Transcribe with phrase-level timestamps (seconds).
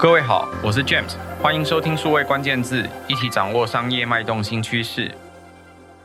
[0.00, 5.14] 各位好，我是 James，欢迎收听数位关键字，一起掌握商业脉动新趋势。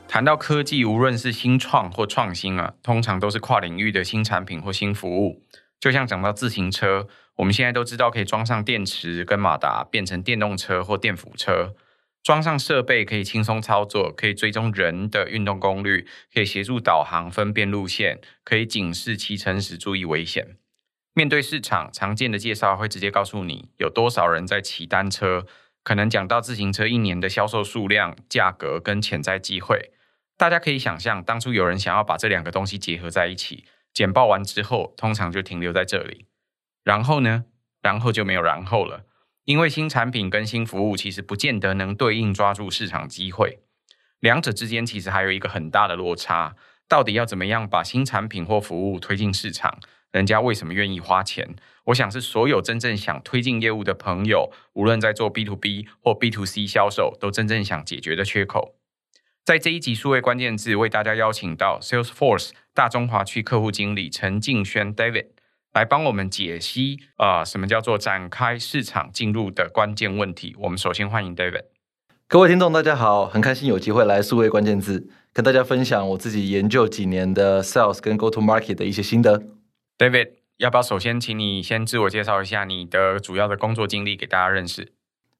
[0.06, 5.42] 谈到科技，无论是新创或创新啊，通常都是跨领域的新产品或新服务。
[5.80, 11.74] 就像讲到自行车，我们现在都知道可以装上电池跟马达，变成电动车或电辅车。
[12.22, 20.58] 装上设备可以轻松操作，可以追踪人的运动功率，可以协助导航分辨路线，可以警示骑乘时注意危险。
[21.18, 25.46] 面对市场，常见的介绍会直接告诉你有多少人在骑单车，
[25.82, 29.94] 可能讲到自行车一年的销售数量、价格跟潜在机会。
[30.36, 36.26] 大家可以想象，当初有人想要把这两个东西结合在一起，简报完之后，通常就停留在这里。
[36.84, 37.46] 然后呢？
[37.82, 39.06] 然后就没有然后了，
[39.46, 43.60] 因为新产品跟新服务其实不见得能对应抓住市场机会，
[44.20, 46.58] 两者之间其实还有一个很大的落差。
[46.90, 49.80] 到底要怎么样把新产品或服务推进市场？
[50.16, 51.58] 人家为什么愿意花钱？
[51.88, 58.76] 我想是所有真正想推进业务的朋友，无论在做 B to B 或 B to C 销售，都真正想解决的缺口。
[59.44, 65.32] 在这一集数位关键字，为大家邀请到 Salesforce 大中华区客户经理陈敬轩 David
[65.74, 70.56] 来帮我们解析啊、什么叫做展开市场进入的关键问题。
[70.60, 71.66] 我们首先欢迎 David。
[72.30, 79.44] 各位听众，大家好，很开心有机会来数位关键字，跟大家分享我自己研究几年的 Sales 跟 Go to Market 的一些心得。
[79.98, 84.92] David，要不要首先请你先自我介绍一下你的主要的工作经历给大家认识？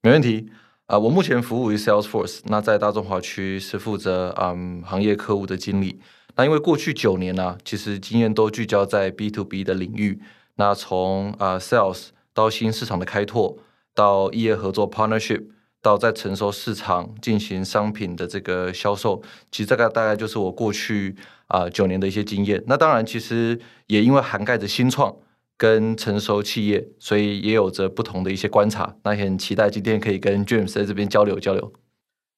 [0.02, 0.50] 没问题。
[0.86, 6.00] 啊、我目前服务于 Salesforce，那在大中华区是负责嗯行业客户的经理。
[6.36, 10.22] 那因为过去九年呢、其实经验都聚焦在 B to B 的领域。
[10.56, 13.58] 那从啊、Sales 到新市场的开拓，
[13.94, 15.48] 到异业合作 Partnership，
[15.82, 21.18] 到在成熟市场进行商品的这个销售，其实这个大概就是我过去。
[21.48, 25.16] 啊，九年的一些经验，那当然其实也因为涵盖着新创
[25.58, 28.96] 跟成熟企业，所以也有着不同的一些观察。
[29.04, 31.72] 那也很期待今天可以跟 James 在这边交流交流。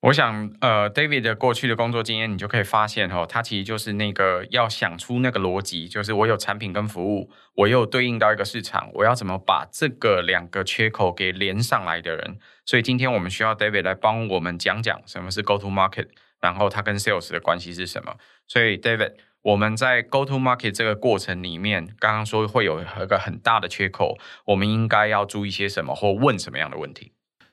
[0.02, 12.38] 我想，呃，David 的过去的工作经验，你就可以发现哦，他其实就是那个要想出那个逻辑，就是我有产品跟服务，我又对应到一个市场，我要怎么把这个两个缺口给连上来的人。
[12.64, 16.10] 所以今天我们需要 David 来帮我们讲讲什么是 Go to Market。
[16.42, 18.16] 然后它跟 sales 的关系是什么？
[18.48, 27.12] 所以 David，我们在 go to market 这个过程里面，刚刚说会有一个很大的缺口，我们应该要注意些什么，或问什么样的问题？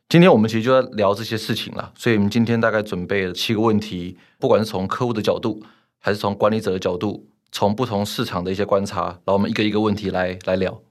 [0.08, 5.64] 今天我们其实就要聊这些事情了，所以我们今天大概准备了七个问题，不管是从客户的角度，
[5.98, 10.83] 还是从管理者的角度，从不同市场的一些观察，然后我们一个一个问题来来聊。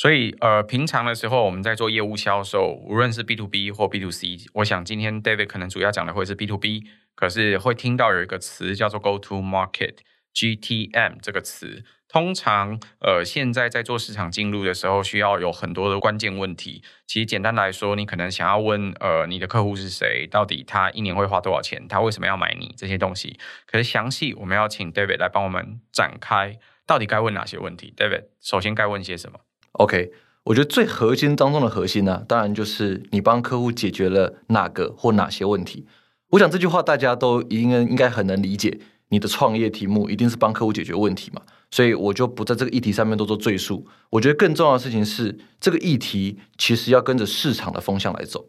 [0.00, 9.42] 所以，呃，平常的时候我们在做业务销售，无论是 B to B 或 B to C，我想今天 David 可能主要讲的会是 B to B，可是会听到有一个词叫做 Go to
[9.42, 11.84] Market，GTM 这个词。
[12.08, 16.82] 通常，呃，现在在做市场进入的时候，需要有很多的关键问题。
[17.06, 20.26] 其实简单来说，你可能想要问，呃，你的客户是谁？
[20.26, 21.86] 到底他一年会花多少钱？
[21.86, 22.74] 他为什么要买你？
[22.74, 23.38] 这些东西。
[23.66, 29.40] 可是详细，我们要请 David 来帮我们展开，到底该问哪些问题？David，首先该问些什么
[29.72, 30.12] ？OK，
[30.44, 35.86] 我觉得最核心当中的核心呢、啊，当然就是你帮客户解决了哪个或哪些问题。
[36.30, 38.80] 我想这句话大家都应该应该很能理解。
[39.12, 43.84] 你的创业题目一定是帮客户解决问题嘛，所以我就不在这个议题上面多做赘述。
[44.08, 48.46] 我觉得更重要的事情是，这个议题其实要跟着市场的风向来走。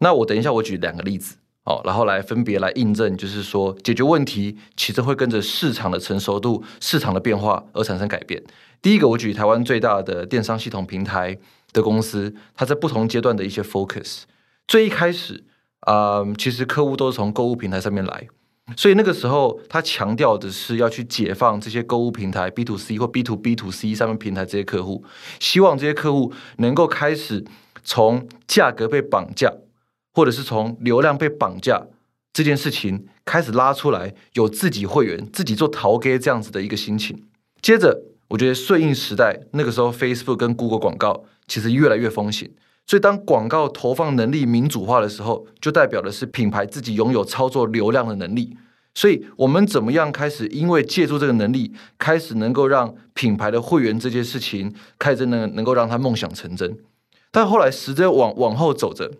[0.00, 8.42] 那我等一下我举两个例子，好，然后来分别来印证，就是说解决问题其实会跟着市场的成熟度、市场的变化而产生改变。
[8.86, 11.36] 第一个，我举台湾最大的电商系统平台
[11.72, 14.22] 的公司，它在不同阶段的一些 focus。
[14.68, 15.42] 最一开始，
[15.80, 18.28] 啊、其实客户都是从购物平台上面来，
[18.76, 25.04] 所以那个时候他强调的是要去解放这些购物平台 B to C 或 B to B to C 上面平台这些客户，
[25.40, 27.44] 希望这些客户能够开始
[27.82, 29.52] 从价格被绑架，
[30.12, 31.88] 或者是从流量被绑架
[32.32, 37.24] 这件事情开始拉出来，有自己会员、自己做淘 G 这样子的一个心情，
[37.60, 38.12] 接着。
[38.28, 42.50] 我觉得顺应时代，那个时候 Facebook 跟 Google 广告其实越来越风行，
[42.86, 48.56] 所以当广告投放能力民主化的时候，就代表的是品牌自己拥有操作流量的能力。
[48.94, 56.78] 所以我们怎么样开始，因为借助这个能力，开始能够让品牌的会员这件事情，开始能能够让他梦想成真。
[57.30, 59.12] 但后来时间往往后走着，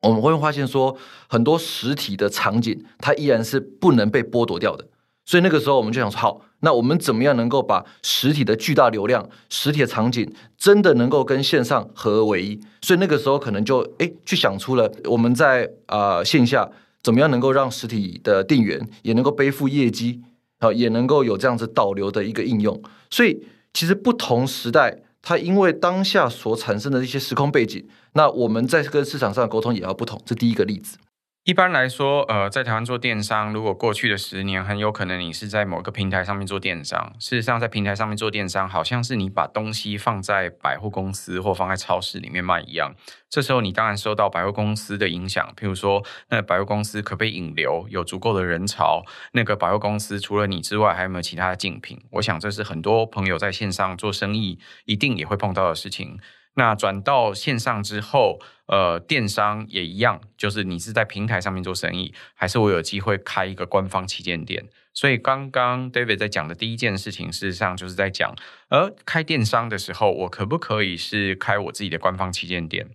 [0.00, 0.96] 我们会发现说，
[1.28, 4.88] 很多实体的场景，它依然是不能被剥夺掉的。
[5.26, 12.60] 所以那个时候我们就想说，好，那我们怎么样能够把实体的巨大流量、实体的场景真的能够跟线上合而为一？
[12.80, 16.68] 所以那个时候可能就诶去想出了我们在啊、呃、线下
[17.02, 20.20] 怎么样能够让实体的店员也能够背负业绩，
[20.60, 22.80] 啊也能够有这样子导流的一个应用。
[23.10, 23.44] 所以
[23.74, 30.20] 其实不同时代它因为当下所产生的一些时空背景，那我们在跟市场上的沟通也要不同。
[30.24, 30.96] 这第一个例子。
[31.44, 37.12] 一般来说，呃，在台湾做电商，如果过去的十年，很有可能你是在某个平台上面做电商。
[37.18, 42.94] 事实上，在平台上面做电商，好像是你把东西放在百货公司或放在超市里面卖一样。
[43.28, 45.52] 这时候，你当然受到百货公司的影响。
[45.56, 49.02] 譬如说，那百货公司可不可以引流，有足够的人潮？
[49.32, 52.00] 那个百货公司除了你之外，还有没有其他的竞品？
[52.12, 56.20] 我想，这是很多朋友在线上做生意一定也会碰到的事情。
[56.54, 64.68] 那转到线上之后，呃，电商也一样，就是你是在平台上面做生意，还是我有机会开一个官方旗舰店？
[64.94, 68.34] 所以刚刚 David 在讲的第一件事情，事实上就是在讲，
[68.68, 72.86] 而开电商的时候，我可不可以是开我自己的官方旗舰店？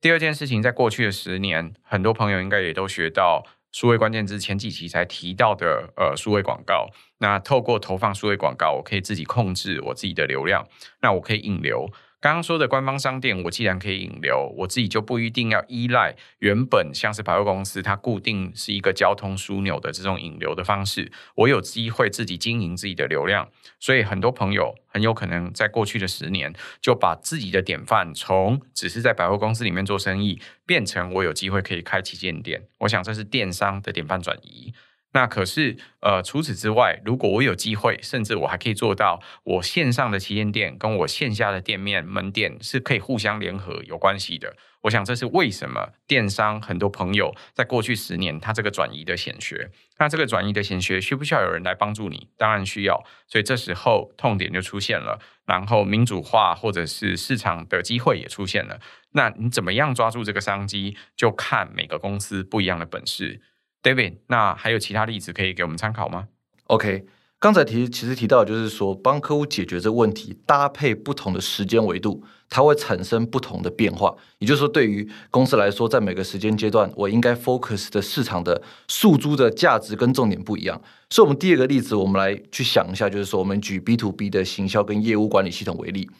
[0.00, 6.88] 第二件事情，在过去的十年，很多朋友应该也都学到数位关键字前几期才提到的，呃，数位广告。
[7.18, 10.64] 那透过投放数位广告，我可以自己控制我自己的流量，
[11.02, 11.90] 那我可以引流。
[12.20, 21.10] 刚刚说的官方商店，我既然可以引流，我自己就不一定要依赖原本像是百货公司，它固定是一个交通枢纽的这种引流的方式。
[21.34, 26.52] 我有机会自己经营自己的流量，所以很多朋友很有可能在过去的十年
[26.82, 32.62] 就把自己的典范从只是在百货公司里面做生意，变成我有机会可以开旗舰店。
[32.80, 34.74] 我想这是电商的典范转移。
[35.12, 44.56] 那可是，呃，除此之外，如果我有机会，甚至我还可以做到，我线上的旗舰店跟我线下的店面门店是可以互相联合有关系的。
[44.82, 49.70] 我想这是为什么电商很多朋友在过去十年，他这个转移的显学。
[49.98, 52.28] 那这个转移的显学需不需要有人来帮助你？
[52.38, 53.04] 当然需要。
[53.26, 58.80] 所以这时候痛点就出现了，然后民主化或者是市场的机会也出现了。
[59.12, 63.42] 那你怎么样抓住这个商机，就看每个公司不一样的本事。
[63.82, 66.28] David，那还有其他例子可以给我们参考吗
[66.64, 67.06] ？OK，
[67.38, 74.14] 刚才提其实提到就是说，帮客户解决这个问题，搭配不同的时间维度，它会产生不同的变化。
[74.38, 80.78] 也就是说，对于公司来说，在每个时间阶段，我应该 focus 的市场的诉诸的价值跟重点不一样。
[81.08, 86.10] 所以，我们第二个例子，我们来去想一下，就是说，我们举 B to B 的行销跟业务管理系统为例，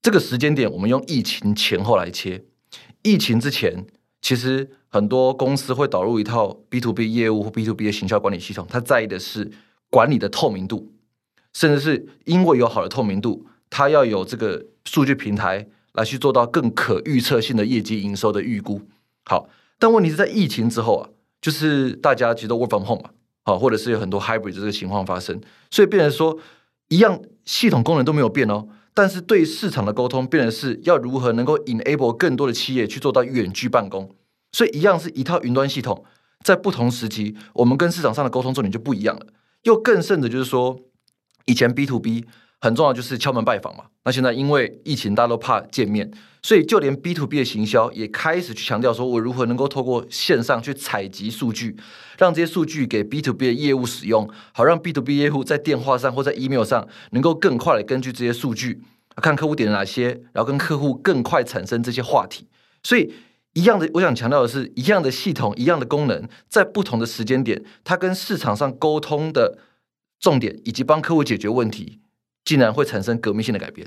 [0.00, 2.44] 这个时间点，我们用疫情前后来切，
[3.02, 3.84] 疫情之前。
[4.20, 9.50] 其实很多公司会导入一套 B to B 业务或 B to B 的行销管理系统，它在意的是
[9.90, 10.92] 管理的透明度，
[11.52, 18.80] 甚至是因为有好的透明度，它要有这个数据平台来去做到更可预测性的业绩营收的预估。
[19.24, 19.48] 好，
[19.78, 21.08] 但问题是在疫情之后啊，
[21.40, 23.10] 就是大家其实都 work from home 嘛，
[23.44, 25.38] 好，或者是有很多 hybrid 这个情况发生，
[25.70, 26.38] 所以变成说
[26.88, 28.66] 一样系统功能都没有变哦。
[28.94, 34.10] 但是对市场的沟通，变成是要如何能够 enable 更多的企业去做到远距办公，
[34.52, 36.04] 所以一样是一套云端系统，
[36.42, 39.26] 在不同时期，我们跟市场上的沟通重点就不一样了。
[39.62, 40.78] 又更甚的，就是说，
[41.46, 42.26] 以前 B to B。
[42.60, 43.84] 很重要就是敲门拜访嘛。
[44.04, 46.10] 那现在因为疫情，大家都怕见面，
[46.42, 51.76] 所以就连 B to B 的行销也开始去强调说，我如何能够透过线上去采集数据，
[52.18, 58.82] 让这些数据给 B to B 的业务使用，好让 B to B 业务在电话上或在 email 上能够更快的根据这些数据
[59.22, 62.48] 看客户点了哪些，然后跟客户更快产生这些话题。
[62.82, 63.14] 所以
[63.58, 69.58] 一样的，我想强调的是，一样的系统，一样的功能，在不同的时间点，它跟市场上沟通的
[70.20, 72.00] 重点以及帮客户解决问题。
[72.44, 73.86] 竟然会产生革命性的改变。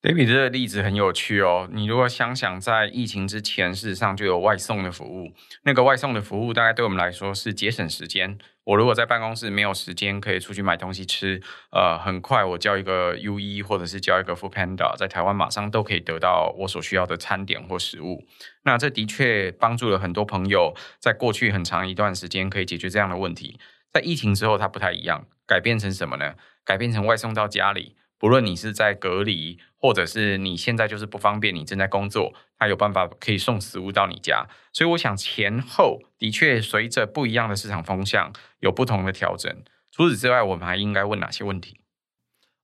[0.00, 1.68] David 这个例子很有趣哦。
[1.70, 5.32] 你如果想想，在疫情之前，事实上就有外送的服务。
[5.64, 8.38] 那个外送的服务，大概对我们来说是节省时间。
[8.68, 18.26] 我如果在办公室没有时间可以出去买东西吃，呃，很快我叫一个 UE 或者是叫一个 Foodpanda，在台湾马上都可以得到我所需要的餐点或食物。
[18.64, 23.58] 那这的确帮助了很多朋友，在过去很长一段时间可以解决这样的问题。
[23.90, 26.34] 在疫情之后，它不太一样，改变成什么呢？
[26.62, 27.96] 改变成外送到家里。
[28.20, 34.44] 不论你是在隔离，或者是你现在就是不方便，你正在工作，它有办法可以送食物到你家。
[34.72, 39.52] 所以我想前后的确随着不一样的市场风向有不同的调整。
[39.90, 41.80] 除此之外，我们还应该问哪些问题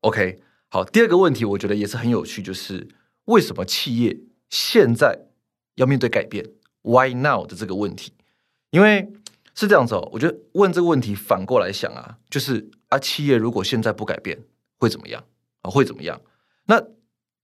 [0.01, 2.89] ？OK，好，第二个问题我觉得也是很有趣，就是
[3.25, 4.19] 为什么企业
[4.51, 5.27] 现在
[5.77, 6.45] 要面对改变
[6.83, 8.13] ？Why now 的这个问题？
[8.71, 9.13] 因为
[9.55, 14.43] 是这样子哦，我觉得问这个问题反过来想啊，就是啊，企业如果现在不改变
[14.77, 15.25] 会怎么样？
[15.63, 16.21] 啊，会怎么样？
[16.67, 16.83] 那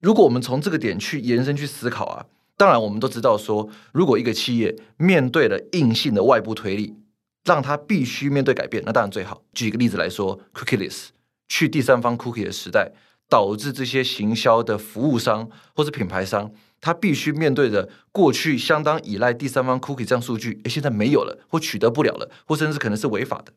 [0.01, 2.27] 如果我们从这个点去延伸去思考啊，
[2.57, 6.97] 当然我们都知道说，如果一个企业面对了硬性的外部推力，
[7.45, 9.43] 让它必须面对改变，那当然最好。
[9.53, 11.09] 举一个例子来说，cookieless
[11.49, 12.93] 去第三方 cookie 的时代，
[13.29, 23.53] 导致这些行销的服务商或者品牌商，他必须面对着过去相当依赖第三方 cookie 这样数据，诶，现在没有了，或取得不了了，或甚至可能是违法的。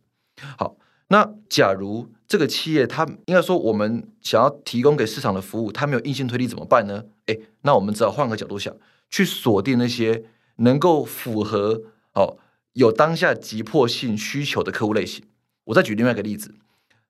[0.58, 0.78] 好。
[1.10, 7.04] 那假如这个企业它应该说我们想要提供给市场的服务，它没有硬性推力怎么办呢？
[7.28, 8.74] 诶，那我们只要换个角度想，
[9.12, 10.24] 去锁定那些
[10.56, 12.38] 能够符合哦
[12.74, 15.24] 有当下急迫性需求的客户类型。
[15.66, 16.54] 我再举另外一个例子，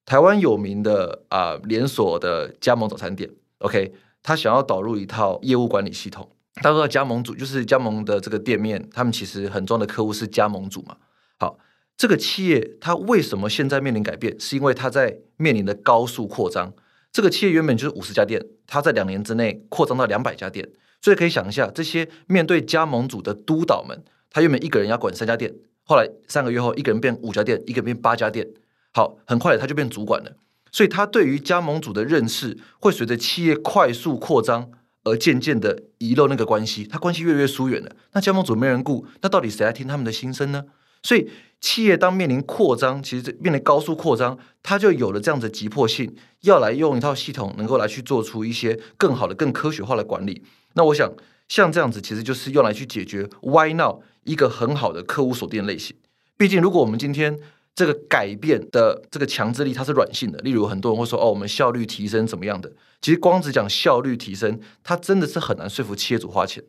[0.06, 3.30] 台湾有名的啊、连锁的加盟早餐店
[3.60, 6.30] ，OK，他想要导入一套业务管理系统。
[6.56, 10.98] 他说加盟组就是加盟的这个店面，他们其实很重要的客户是加盟主嘛。
[11.40, 11.58] 好，
[11.98, 14.40] 这个企业它为什么现在面临改变？
[14.40, 16.72] 是因为它在面临的高速扩张。
[17.12, 20.70] 这个企业原本就是五十家店，它在两年之内扩张到两百家店。
[21.02, 24.04] 所以可以想一下，这些面对加盟组的督导们，
[24.34, 25.54] 他原本一个人要管三家店，
[25.86, 28.46] 后来三个月后，一个人变五家店，一个人变八家店。
[28.92, 30.36] 好，很快他就变主管了。
[30.72, 34.70] 所以他对于加盟主的认识，会随着企业快速扩张。
[35.06, 37.94] 而渐渐的遗漏那个关系，他关系越来越疏远了。
[38.14, 40.64] 那加盟主没人顾，那到底谁来听他们的心声呢？
[41.02, 50.42] 所以企业当面临扩张，其实面临高速扩张，它就有了这样子的急迫性，要来用一套系统，能够来去做出一些更好的、更科学化的管理。
[50.76, 51.12] 那我想，
[51.50, 55.96] 像这样子，其实就是用来去解决 Why Now 一个很好的客户锁定类型。
[56.38, 57.40] 毕竟，如果我们今天
[57.76, 60.40] 这个改变的这个强制力，它是软性的。
[60.40, 66.64] 例如，很多人会说：“哦，我们效率提升怎么样的？”其实，光只讲效率提升，它真的是很难说服企业主花钱。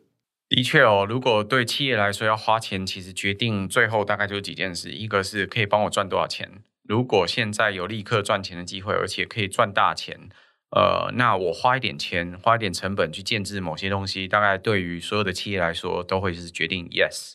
[0.47, 6.61] 的确哦，如果对企业来说要花钱，其实决定最后大概就是几件事：一个是可以帮我赚多少钱。
[6.83, 10.29] 如果现在有立刻赚钱的机会，而且可以赚大钱，
[10.69, 17.33] 呃，那我花一点钱，花一点成本去建置某些东西，大概对于所有的企业来说，都会是决定 yes。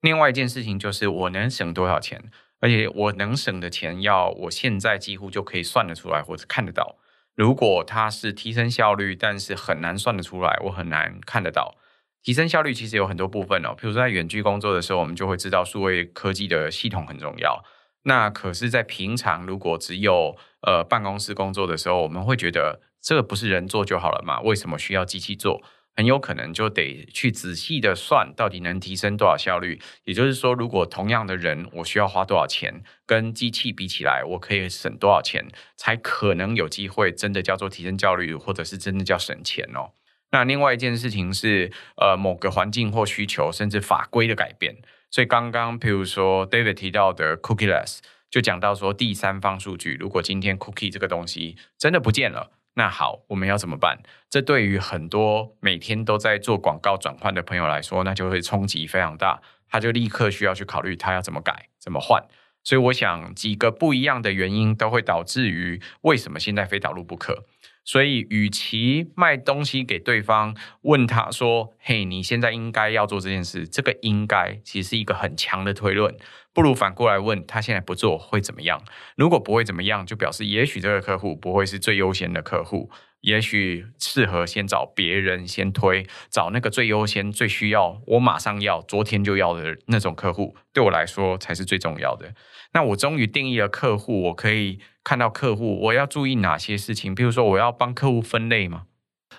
[0.00, 2.30] 另外一件事情就是我能省多少钱。
[2.62, 6.98] 而且我能省的钱，要我现在几乎就可以算得出来或者看得到。
[7.34, 11.74] 如果它是提升效率，但是很难算得出来，我很难看得到。
[12.22, 17.64] 提升效率其实有很多部分哦，比如说在远距工作的时候，我们就会知道数位科技的系统很重要。
[18.02, 24.42] 那可是，在平常如果只有呃办公室工作的时候，我们会觉得这个不是人做就好了吗？
[24.42, 25.62] 为什么需要机器做？
[26.00, 29.78] 很有可能就得去仔细的算，到底能提升多少效率。
[30.04, 39.92] 也就是说，如果同样的人，我需要花多少钱，跟机器比起来，我可以省多少钱，才可能有机会真的叫做提升效率，或者是真的叫省钱哦。
[40.30, 44.74] 那另外一件事情是，呃，某个环境或需求，甚至法规的改变。
[45.10, 47.98] 所以刚刚，譬如说 David 提到的 Cookieless，
[48.30, 52.52] 就讲到说第三方数据，如果今天 Cookie 这个东西真的不见了。
[52.74, 53.98] 那好，我们要怎么办？
[54.28, 59.40] 这对于很多每天都在做广告转换的朋友来说，那就会冲击非常大。
[59.68, 62.20] 他就立刻需要去考虑他要怎么改、怎么换。
[62.62, 67.44] 所以，我想几个不一样的原因都会导致于为什么现在非导入不可。
[67.90, 76.14] 所以，与其卖东西给对方，问他说：“嘿，你现在应该要做这件事。”这个“应该”其实是一个很强的推论。
[76.52, 78.80] 不如反过来问他现在不做会怎么样？
[79.16, 82.88] 如果不会怎么样，就表示也许这个客户不会是最优先的客户，
[83.22, 92.32] 也许适合先找别人先推，找那个最优先、最需要、我马上要、昨天就要的那种客户，对我来说才是最重要的。
[92.72, 94.78] 那我终于定义了客户，我可以
[95.10, 97.16] 看到客户，我要注意哪些事情？
[97.16, 98.82] 比如说，我要帮客户分类吗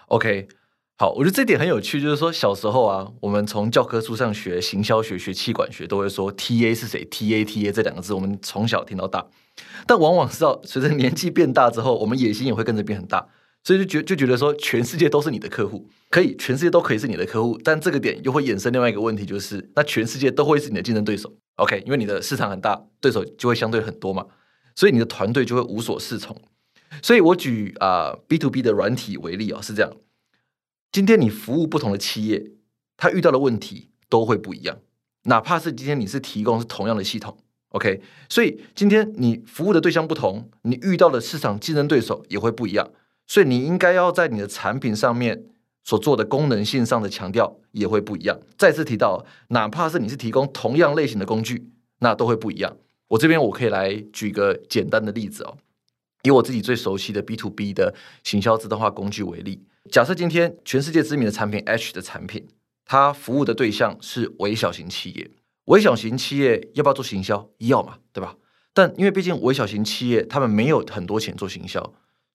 [0.07, 0.49] ？OK。
[0.97, 9.25] 好，我觉得这点很有趣，就是说小时候啊，我们从教科书上学行销学、学气管学，都会说 TA 是谁，TA TA 这两个字，我们从小听到大。
[9.87, 13.25] 但往往是到随着年纪变大之后，我们野心也会跟着变很大，
[13.63, 17.57] 所以就觉就觉得说，全世界都是你的客户，可以，全世界都可以是你的客户。
[17.63, 21.81] 但这个点又会衍生另外一个问题，就是那全世界都会是你的竞争对手，OK？
[21.85, 24.25] 因为你的市场很大，对手就会相对很多嘛，
[24.75, 26.35] 所以你的团队就会无所适从。
[27.01, 29.91] 所以我举啊、B to B 的软体为例、哦，是这样。
[30.91, 32.51] 今天你服务不同的企业，
[32.97, 34.79] 他遇到的问题都会不一样。
[35.23, 37.37] 哪怕是今天你是提供是同样的系统
[37.69, 42.91] ，OK，所以今天你服务的对象不同，你遇到的市场竞争对手也会不一样。
[43.27, 45.45] 所以你应该要在你的产品上面
[45.85, 48.37] 所做的功能性上的强调也会不一样。
[48.57, 52.75] 再次提到，哪怕是你是提供同样类型的工具，那都会不一样。
[53.11, 55.57] 我这边我可以来举个简单的例子哦，
[56.23, 59.65] 以我自己最熟悉的 B to B 的行销自动化工具为例。
[59.89, 62.47] 假设今天全世界知名的产品 H 的产品，
[62.85, 65.29] 它服务的对象是微小型企业。
[65.65, 67.49] 微小型企业要不要做行销？
[67.57, 68.37] 要嘛，对吧？
[68.73, 71.81] 但因为毕竟微小型企业他们没有很多钱做行销，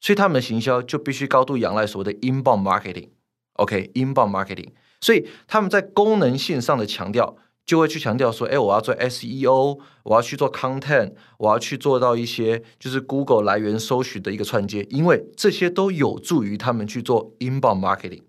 [0.03, 3.09] 所以他们的行销就必须高度仰赖所谓的 inbound marketing。
[3.55, 7.39] OK，inbound marketing，所以他们在功能性上的强调。
[7.67, 18.23] 就会去强调说，哎，我要做 SEO，我要去做 content，我要去做到一些就是 Google 来源搜寻的一个串接，因为这些都有助于他们去做 inbound marketing。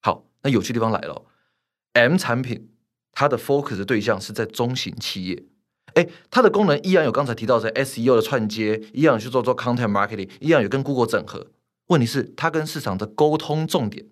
[0.00, 1.24] 好，那有趣地方来了
[1.94, 2.68] ，M 产品
[3.10, 5.42] 它的 focus 的对象是在中型企业
[5.94, 11.48] 哎，它的功能依然有刚才提到的 SEO 的串接，一样去做做 content marketing，一样有跟 Google 整合。
[11.88, 14.06] 问题是，它跟市场的沟通重点，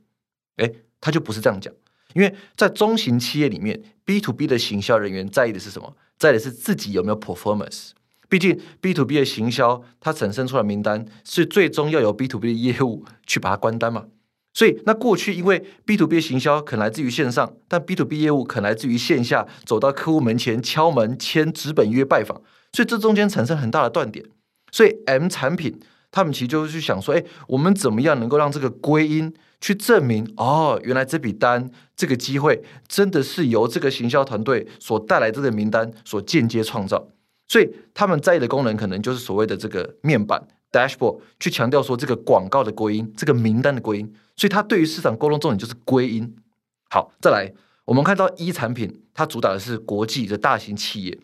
[0.57, 1.73] 哎，它就不是这样讲。
[2.15, 5.95] 因为在中型企业里面，B to B 的行销人员在意的是什么？
[6.17, 7.91] 在意的是自己有没有 performance。
[8.29, 14.07] 毕竟 B to B 的行销，它产生出来名单是最终要由 B to B 的业务去把它关单嘛。
[14.53, 22.41] 所以，那过去因为 B to B 的行销可能来自于线上，但 B to B 业务可能来自于线下，走到客户门前敲门签纸本约拜访，
[22.73, 24.25] 所以这中间产生很大的断点。
[24.71, 25.81] 所以 M 产品
[26.13, 37.09] 他们其实就是去想说，哎，我们怎么样能够让这个归因去证明，哦，原来这笔单这个机会真的是由这个行销团队所带来这个名单所间接创造。
[37.49, 44.15] 所以他们在意的功能可能就是所谓的这个面板 dashboard，去强调说这个广告的归因，这个名单的归因。
[44.37, 46.37] 所以，它对于市场沟通重点就是归因。
[46.91, 47.51] 好，再来，
[47.87, 51.19] 我们看到 E 产品，它主打的是国际的大型企业，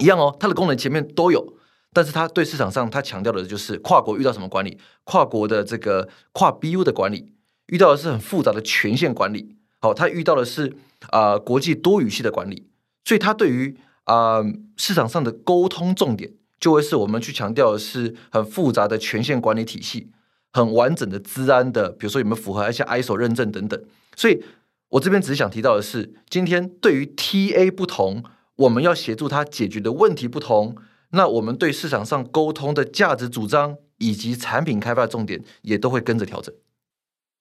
[0.00, 1.52] 一样哦，它的功能前面都有，
[1.92, 7.32] 但是它对市场上它强调的就是跨国遇到什么管理，跨国的这个跨 BU 的管理，
[7.66, 9.56] 遇到的是很复杂的权限管理。
[9.80, 10.76] 好，他遇到的是
[11.10, 12.66] 啊、国际多语系的管理，
[13.04, 14.42] 所以他对于啊、
[14.76, 20.10] 市场上的沟通重点，就会是我们去强调的是很复杂的权限管理体系。
[20.52, 23.78] 很完整的资安的，比如说有没有符合一些 ISO 认证等等，
[24.16, 24.42] 所以
[24.88, 30.74] 我这边只是想提到的是，今天对于 TA 不同，我们要协助他解决的问题不同，
[31.10, 36.54] 那我们对市场上沟通的价值主张以及产品开发重点也都会跟着调整。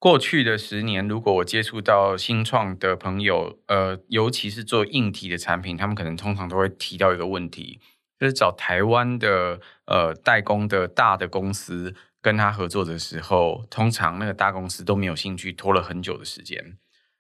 [0.06, 7.80] 过去的十年，如果我接触到新创的朋友，呃，尤其是做硬体的产品，他们可能通常都会提到一个问题，
[8.20, 11.96] 就是找台湾的呃代工的大的公司。
[12.22, 16.78] 跟他合作的时候，通常那个大公司都没有兴趣，拖了很久的时间。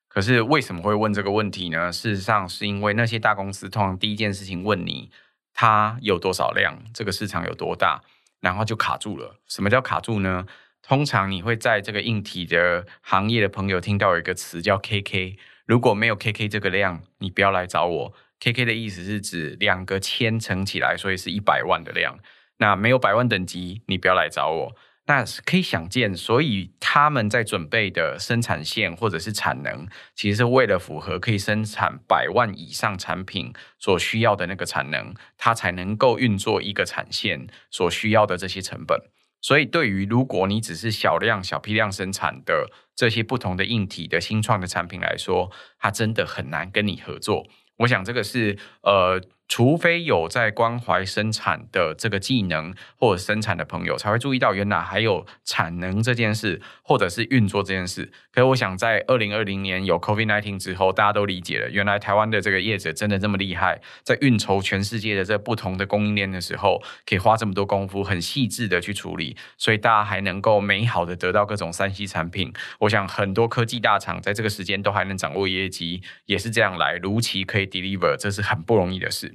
[0.07, 1.91] 可是为什么会问这个问题呢？
[1.91, 5.09] 事实上是因为那些大公司通常第一件事情问你，
[5.55, 8.03] 它有多少量，这个市场有多大，
[8.41, 9.39] 然后就卡住了。
[9.47, 10.45] 什么叫卡住呢？
[10.87, 18.13] 通常你会在这个硬体的行业的朋友听到有一个词叫 KK，如果没有 KK 这个量，你不要来找我。
[18.39, 22.19] KK 的意思是指两个千乘起来，所以是一百万的量。
[22.57, 24.75] 那没有百万等级，你不要来找我。
[25.07, 38.99] 那可以想见，所以他们在准备的生产线或者是产能，其实是为了符合可以生产百万以上产品所需要的那个产能，它才能够运作一个产线所需要的这些成本。
[39.45, 47.45] 所以，对于如果你只是小量、小批量生产的这些不同的硬体的新创的产品来说，它真的很难跟你合作。
[47.77, 49.21] 我想这个是呃。
[49.47, 58.11] 除非有在关怀生产的这个技能或者生产的朋友，才会注意到原来还有产能这件事，或者是运作这件事。
[58.31, 72.51] 可是我想，在二零二零年有 COVID-19 之后，大家都理解了，原来台湾的这个业者真的这么厉害，在运筹全世界的这不同的供应链的时候，可以花这么多功夫，很细致的去处理，所以大家还能够美好的得到各种三 C 产品。
[72.79, 79.34] 我想很多科技大厂在这个时间都还能掌握业绩，也是这样来如期可以 deliver，这是很不容易的事。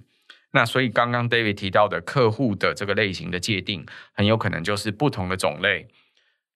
[0.53, 5.89] 那所以刚刚 David 提到的客户的这个类型的界定，很有可能就是不同的种类。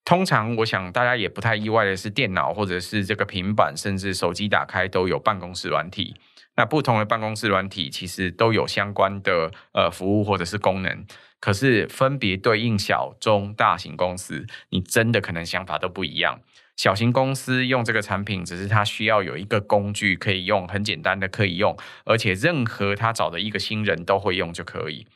[0.05, 6.15] 通常我想大家也不太意外的是，电脑或者是这个平板，甚至手机打开都有办公室软体。
[6.57, 11.07] 那不同的办公室软体其实都有相关的呃服务或者是功能，
[11.41, 16.41] 可是分别对应小、中、大型公司，你真的可能想法都不一样。
[16.77, 25.07] 小型公司用这个产品，只是他需要有一个工具可以用，很简单的可以用，而且任何他找的一个新人都会用就可以。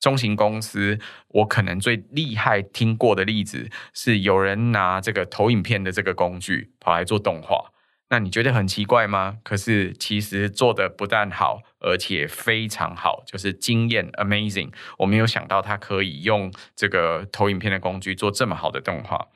[0.00, 0.98] 中型公司，
[1.28, 7.70] 我可能最厉害听过的例子是有人拿这个投影片的这个工具跑来做动画，
[8.10, 9.38] 那你觉得很奇怪吗？
[9.42, 14.70] 可是其实做的不但好，而且非常好，就是惊艳 amazing。
[14.98, 19.28] 我没有想到他可以用这个投影片的工具做这么好的动画。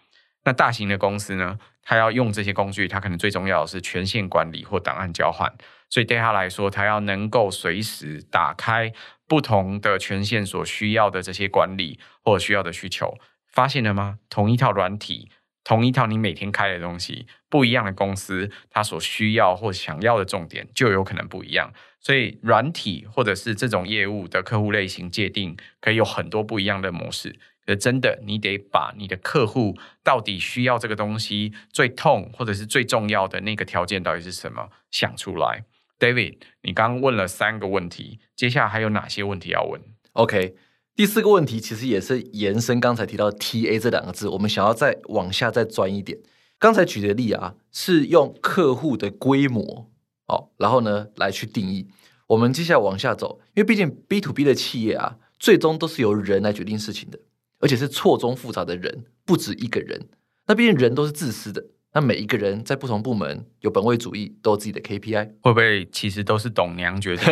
[0.45, 5.53] 那大型的公司呢，它要用这些工具，它可能最重要的是权限管理或档案交换。
[5.91, 8.93] 所以对他来说，他要能够随时打开
[9.27, 13.17] 不同的权限所需要的这些管理或需要的需求。
[13.47, 14.19] 发现了吗？
[14.29, 15.31] 同一套软体，
[15.65, 21.73] 同一套你每天开的东西，不一样的公司，它所需要或想要的重点就有可能不一样。
[22.01, 27.39] 所以软体或者是这种业务的客户类型界定，可以有很多不一样的模式。
[27.77, 35.65] 真的，你得把你的客户到底需要这个东西最痛或者是最重要的那个条件到底是什么想出来。
[35.99, 39.81] David，你刚刚问了三个问题，接下来还有哪些问题要问
[40.13, 40.55] ？OK，
[40.95, 46.19] 第四个问题其实也是延伸刚才提到 TA 这两个字，我们想要再往下再钻一点。
[46.61, 49.91] 刚才举的例啊，是用客户的规模，
[50.27, 51.89] 哦，然后呢来去定义。
[52.29, 57.19] 我们接下来往下走，因为毕竟 B to B 的企业啊，最终都是由人来决定事情的，
[57.61, 60.09] 而且是错综复杂的人，不止一个人。
[60.47, 67.27] 那毕竟人都是自私的，那每一个人在不同部门有本位主义，都有自己的 KPI，会不会其实都是董娘决定？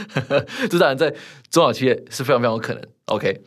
[0.70, 1.10] 这当然在
[1.50, 2.82] 中小企业是非常非常有可能。
[3.06, 3.42] OK，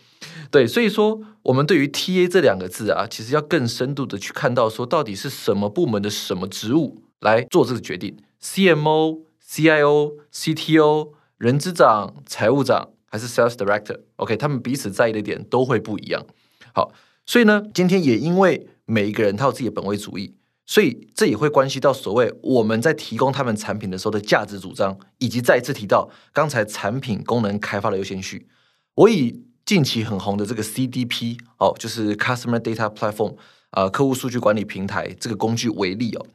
[0.52, 9.28] 对，所以说我们对于 TA 这两个字啊，其实要更深度的去看到，说到底是什么部门的什么职务来做这个决定，CMO。
[9.50, 16.26] CIO、CTO、人资长、财务长还是 Sales Director，OK，、他们彼此在意的点都会不一样。
[16.74, 16.92] 好，
[17.26, 28.48] 所以呢，今天也因为每一个人他有自己的本位主义，所以这也会关系到所谓我们在提供他们产品的时候的价值主张，以及再一次提到刚才产品功能开发的优先序。
[28.96, 33.36] 我以近期很红的这个 CDP 哦，就是 Customer Data Platform
[33.72, 36.26] 啊、呃，客户数据管理平台这个工具为例哦，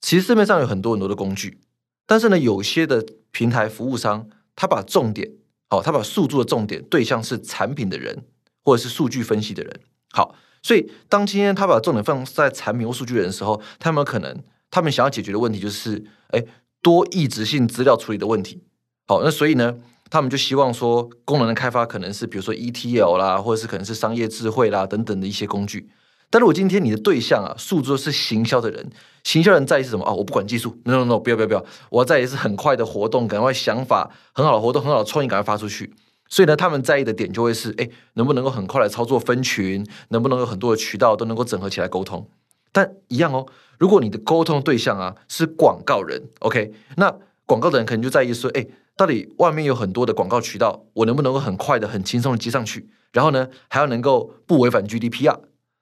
[0.00, 1.58] 其实市面上有很多很多的工具。
[2.06, 5.30] 但是呢，有些的平台服务商，他把重点，
[5.70, 8.24] 好，他把诉诸的重点对象是产品的人，
[8.64, 9.80] 或者是数据分析的人。
[10.10, 16.42] 好，所以当今天他把重点放在产品或数据人的时候，他们可能他们想要解决的问题就是，哎，
[16.82, 18.62] 多异质性资料处理的问题。
[19.06, 19.76] 好，那所以呢，
[20.10, 25.90] 他们就希望说，功能的开发可能是比如说 ETL 啦，或者是可能是商业智慧啦等等的一些工具。
[26.30, 28.90] 但如果今天你的对象啊，诉诸是行销的人，
[29.28, 30.10] 行销人在意是什么啊？
[30.10, 35.92] 我不管技术，no no no，不要不要不要，我要在意是很快的活动，赶快想法很好的活动，很好的创意，赶快发出去。
[36.30, 42.26] 所以呢，他们在意的点就会是，哎，能不能够很快的操作分群，能不能有很多的渠道都能够整合起来沟通。
[42.72, 43.44] 但一样哦，
[43.78, 47.14] 如果你的沟通对象啊是广告人，OK，那
[47.44, 52.88] 广告的人可能就在意说，哎，到底外面有很多的广告渠道，我能不能够很快的、很轻松的接上去？
[53.12, 55.40] 然后呢，还要能够不违反 GDPR。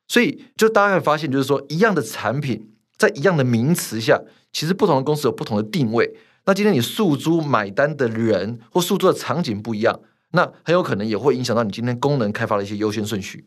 [0.08, 4.20] 所以，就大家会发现，就是说，一样的产品在一样的名词下，
[4.52, 6.16] 其实不同的公司有不同的定位。
[6.46, 10.00] 那今天你诉诸买单的人或诉诸的场景不一样，
[10.32, 13.46] 那很有可能也会影响到你今天功能开发的一些优先顺序。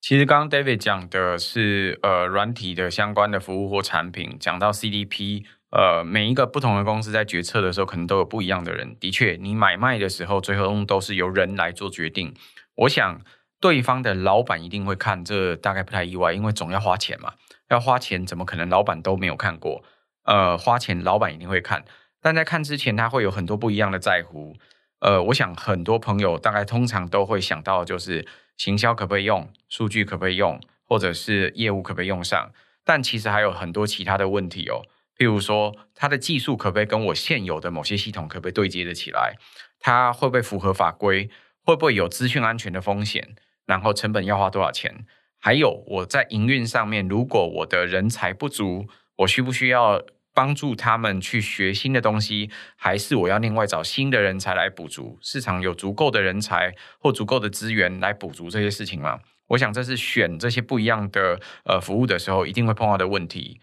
[0.00, 8.96] 其实刚刚 David 讲的是呃软体的相关的服务或产品，讲到 CDP，呃每一个不同的公司在决策的时候，可能都有不一样的人。
[9.00, 12.34] 的确，你买卖的时候，最后都是由人来做决定。
[12.76, 13.20] 我想。
[13.62, 17.34] 对方的老板一定会看，这大概不太意外，因为总要花钱嘛。
[17.70, 19.82] 要花钱，怎么可能老板都没有看过？
[20.24, 21.84] 呃，花钱老板一定会看，
[22.20, 24.54] 但在看之前，他会有很多不一样的在乎。
[24.98, 28.26] 呃，我想很多朋友大概通常都会想到，就是
[28.58, 32.52] 行销可不可以用，数据可不可以用，或者是业务可不可以用上。
[32.84, 34.82] 但其实还有很多其他的问题哦，
[35.16, 39.36] 譬如说，它的技术可不可以跟我现有的某些系统可不可以对接得起来？
[39.78, 41.30] 它会不会符合法规？
[41.62, 43.36] 会不会有资讯安全的风险？
[43.64, 45.06] 然后成本要花多少钱？
[45.42, 50.02] 还有我在营运上面，如果我的人才不足，我需不需要
[50.34, 52.50] 帮助他们去学新的东西？
[52.76, 55.18] 还是我要另外找新的人才来补足？
[55.22, 59.18] 市场有足够的人才或足够的资源来补足这些事情吗？
[59.48, 63.60] 我想这是选这些不一样的呃服务的时候一定会碰到的问题。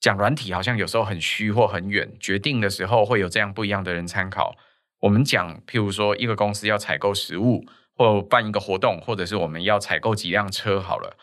[0.00, 4.54] 讲软体好像有时候很虚或很远，决定的时候会有这样不一样的人参考。
[5.00, 7.66] 我们讲，譬如说一个公司要采购食物。
[7.98, 11.16] 或办一个活动，或者是我们要采购几辆车好了，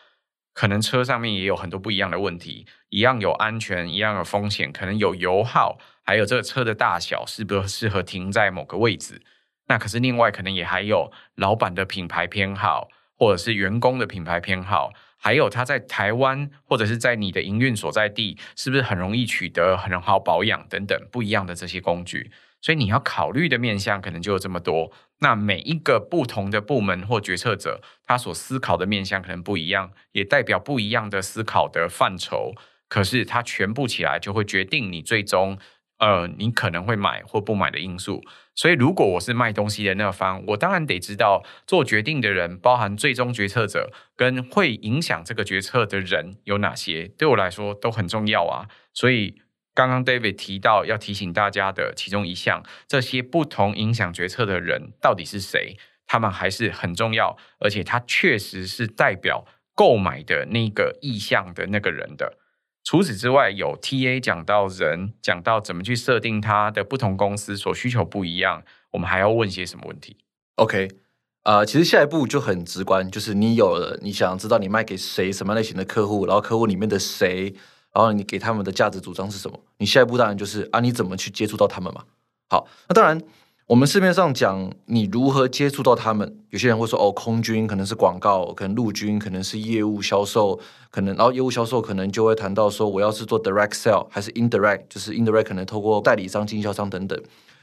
[0.52, 9.22] 可能车上面也有很多不一样的问题，一样有安全，一样有风险，可能有油耗，还有这个车的大小适不适合停在某个位置。
[9.68, 22.30] 那可是另外可能也还有老板的品牌偏好，或者是员工的品牌偏好，还有他在台湾或者是在你的营运所在地是不是很容易取得，很好保养等等不一样的这些工具。
[22.60, 24.92] 所以你要考虑的面向可能就有这么多。
[25.20, 32.52] 那每一个不同的部门或决策者，他所思考的面向可能不一样，也代表不一样的思考的范畴。
[32.88, 35.58] 可是它全部起来就会决定你最终，
[35.98, 38.22] 呃，你可能会买或不买的因素。
[38.54, 48.68] 所以如果我是卖东西的那方，我当然得知道做决定的人，包含最终决策者跟会影响这个决策的人有哪些，对我来说都很重要啊。
[48.92, 49.40] 所以。
[49.76, 55.76] 刚刚 David 提到要提醒大家的其中一项，这些不同影响决策的人到底是谁？
[56.06, 62.38] 他们还是很重要，而且他确实是代表购买的那个意向的那个人的。
[62.82, 68.62] 除此之外，有 TA 讲到人，讲到怎么去设定他的不同公司所需求不一样，
[68.92, 70.16] 我们还要问些什么问题
[70.54, 70.88] ？OK，
[71.42, 77.54] 呃，其实下一步就很直观，就是你有了你想知道你卖给谁什么类型的客户，然后客户里面的谁。
[77.96, 79.58] 然后你给他们的价值主张是什么？
[79.78, 82.02] 你下一步当然就是啊，你怎么去接触到他们嘛？
[82.50, 83.18] 好，那当然，
[83.68, 97.18] 我们市面上讲你如何接触到他们，有些人会说哦，空军可能是广告，可能陆军可能是业务销售，可能然后业务销售可能就会谈到说我要是做 direct sell 还是 indirect，就是 indirect 可能透过代理商、经销商等等。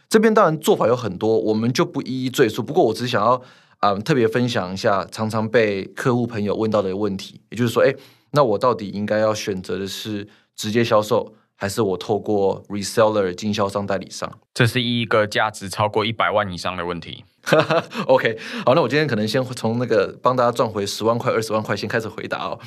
[0.10, 2.64] 这边当然做法有很多，我们就不一一赘述。
[2.64, 3.40] 不过我只想要
[3.78, 7.94] 啊、特别分享一下常常被客户朋友问到的问题，也就是说，哎，
[8.34, 14.40] 那我到底应该要选择的是直接销售，还是我透过 reseller 经销商代理商？
[14.54, 17.24] 这是一个价值超过一百万以上的问题。
[18.08, 22.60] OK，好，那我今天可能先从那个帮大家赚回十万块、二十万块先开始回答哦。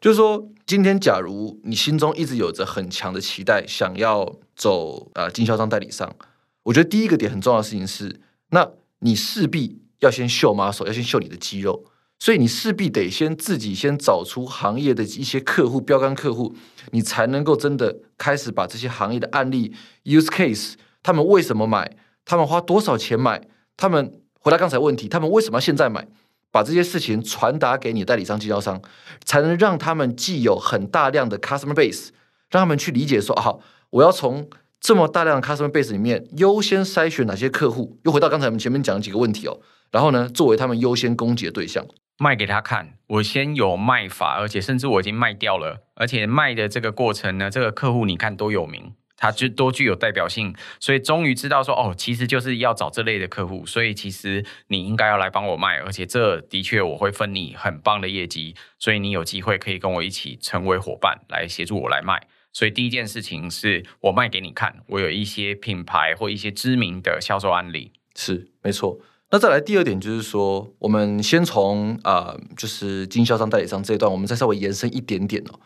[0.00, 6.14] 就是说，今天假如你心中一直有着很强的期待，想要走呃经销商代理商，
[6.62, 8.20] 我觉得第一个点很重要的事情是，
[8.50, 8.70] 那
[9.00, 11.84] 你势必要先秀 muscle，要先秀你的肌肉，
[12.22, 16.54] 所以你势必得先自己先找出行业的一些客户标杆客户，
[16.92, 23.42] 你才能够真的开始把这些行业的案例 use case，他们为什么买，他们花多少钱买。
[23.76, 26.06] 他们回答刚才问题，他们为什么要现在买？
[26.52, 28.80] 把这些事情传达给你代理商、经销商，
[29.24, 32.10] 才能让他们既有很大量的 customer base，
[32.50, 34.48] 让他们去理解说：好，我要从
[34.80, 37.98] 这么大量的 customer base 里面优先筛选哪些客户。
[38.04, 39.58] 又回到刚才我们前面讲的几个问题哦，
[39.90, 41.84] 然后呢，作为他们优先攻击的对象，
[42.22, 42.94] 卖给他看。
[43.08, 48.94] 我先有卖法，而且甚至我已经卖掉了，而且卖的这个过程呢，这个客户你看多有名。
[49.16, 62.20] 它就多具有代表性，所以终于知道说哦，其实就是要找这类的客户，所以其实你应该要来帮我卖，而且这的确我会分你很棒的业绩，所以你有机会可以跟我一起成为伙伴来协助我来卖。
[62.52, 68.98] 所以第一件事情是我卖给你看，我有一些品牌或一些知名的销售案例，是没错。
[69.32, 75.58] 那再来第二点就是说，我们先从啊、就是经销商代理商这一段，我们再稍微延伸一点点哦。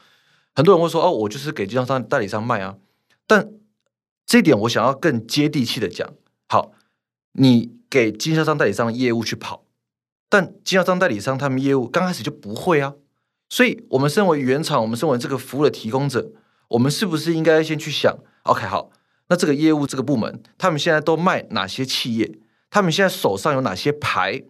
[0.54, 2.76] 很多人会说哦，我就是给经销商代理商卖啊。
[3.26, 3.50] 但
[4.24, 6.08] 这一点我想要更接地气的讲，
[6.48, 6.70] 好，
[7.32, 9.64] 你给经销商代理商业务去跑，
[10.28, 12.94] 但经销商代理商他们业务刚开始就不会啊，
[13.48, 16.30] 所以我们身为原厂，我们身为这个服务的提供者，
[16.68, 18.92] 我们是不是应该先去想，OK，好，
[19.28, 22.38] 那这个业务这个部门，他们现在都卖哪些企业？
[22.70, 24.42] 他们现在手上有哪些牌？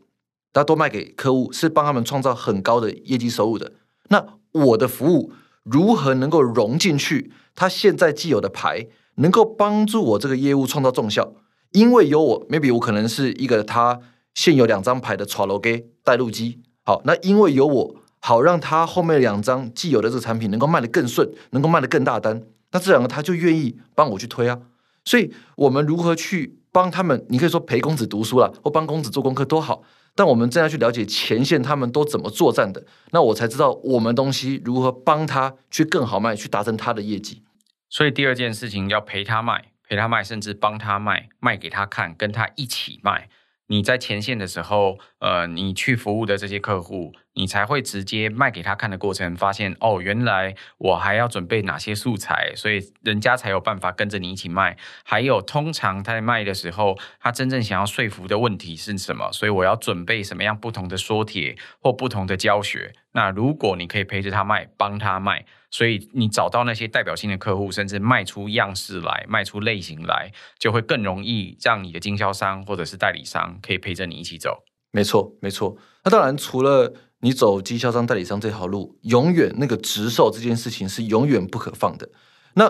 [0.53, 3.73] 大家都卖给客户，是帮他们创造很高的业绩收入的。
[4.09, 7.31] 那我的服务如何能够融进去？
[7.55, 11.35] 他现在既有的牌能够帮助我这个业务创造重效，
[11.73, 14.01] 因为有我，maybe 我可能是一个他
[14.35, 16.61] 现有两张牌的 t r a l o g 带路机。
[16.85, 24.61] 好，那因为有我，好让他后面两张既有的这个产品能够卖得更顺，能够卖得更大单，那这两个他就愿意帮我去推啊。
[25.05, 27.25] 所以，我们如何去帮他们？
[27.31, 29.83] 你可以说陪公子读书了，或帮公子做功课都好。
[30.15, 37.43] 但我们正要去了解前线他们都怎么作战的，那我才知道我们东西如何帮他去更好卖，去达成他的业绩。
[37.89, 43.31] 所以第二件事情要陪他卖，陪他卖，甚至帮他卖，卖给他看，跟他一起卖。
[43.69, 54.77] 你在前线的时候，呃，你去服务的这些客户，你才会直接卖给他看的过程，发现哦，原来我还要准备哪些素材，所以人家才有办法跟着你一起卖。
[55.05, 59.33] 还有，通常他在卖的时候，他真正想要说服的问题是什么？
[59.33, 62.93] 所以我要准备什么样不同的说帖或不同的教学。
[63.13, 65.45] 那如果你可以陪着他卖，帮他卖。
[65.71, 74.65] 所以你找到那些代表性的客户，甚至卖出样式来，卖出类型来，就会更容易让你的经销商或者是代理商可以陪着你一起走。
[74.93, 75.77] 没错，没错。
[76.05, 82.09] 那当然，除了你走经销商、代理商这条路，永远那个直售这件事情是永远不可放的。
[82.55, 82.69] 那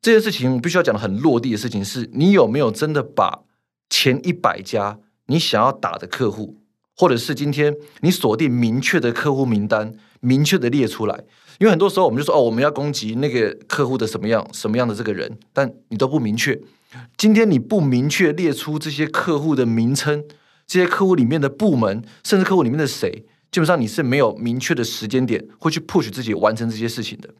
[0.00, 3.44] 这件事情我必须要讲的很落地的事情是，你有没有真的把
[3.90, 6.62] 前一百家你想要打的客户，
[6.96, 11.24] 或者是今天你锁定明确的客户名单，明确的列出来？
[11.58, 16.58] 因为很多时候我们就说哦，我们要攻击那个客户的什么样什么样的这个人，但你都不明确。
[17.16, 20.24] 今天你不明确列出这些客户的名称，
[20.66, 27.30] 这些客户里面的部门，甚至客户里面的谁，基本上你是没有明确的时间点会去 push 自己完成这些事情的。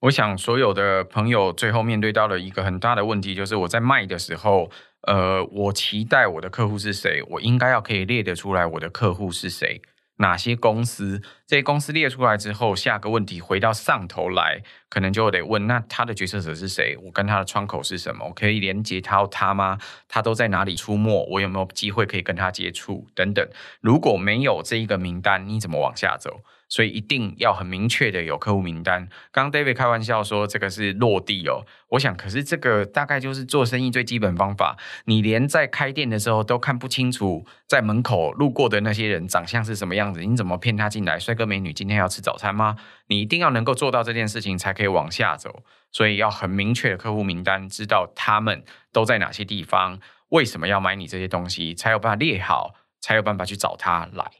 [0.00, 4.70] 我想所有的朋友最后面对到了一个很大的问题，就是我在卖的时候，
[5.02, 9.82] 呃，我期待我的客户是谁，我应该要可以列得出来我的客户是谁。
[10.20, 11.20] 哪些公司？
[11.46, 16.96] 这些公司列出来之后，下个问题回到上头来，可能就得问：那他的决策者是谁？
[17.02, 18.26] 我跟他的窗口是什么？
[18.26, 19.78] 我可以连接到他吗？
[20.08, 21.26] 他都在哪里出没？
[21.30, 23.06] 我有没有机会可以跟他接触？
[23.14, 23.46] 等等。
[23.80, 26.42] 如果没有这一个名单，你怎么往下走？
[26.70, 29.06] 所以一定要很明确的有客户名单。
[29.30, 34.78] 刚刚 David 开玩笑说这个是落地哦，我想可是这个大概就是做生意最基本方法。
[35.04, 41.18] 你连在开店的时候都看不清楚，在门口路过的那些人长相是什么样子，你怎么骗他进来？
[41.18, 42.76] 帅哥美女今天要吃早餐吗？
[43.08, 45.64] 你一定要能够做到这件事情，才可以往下走。
[45.90, 54.30] 所以要很明确的客户名单，知道他们都在哪些地方，为什么要买你这些东西，才有办法列好，才有办法去找他来。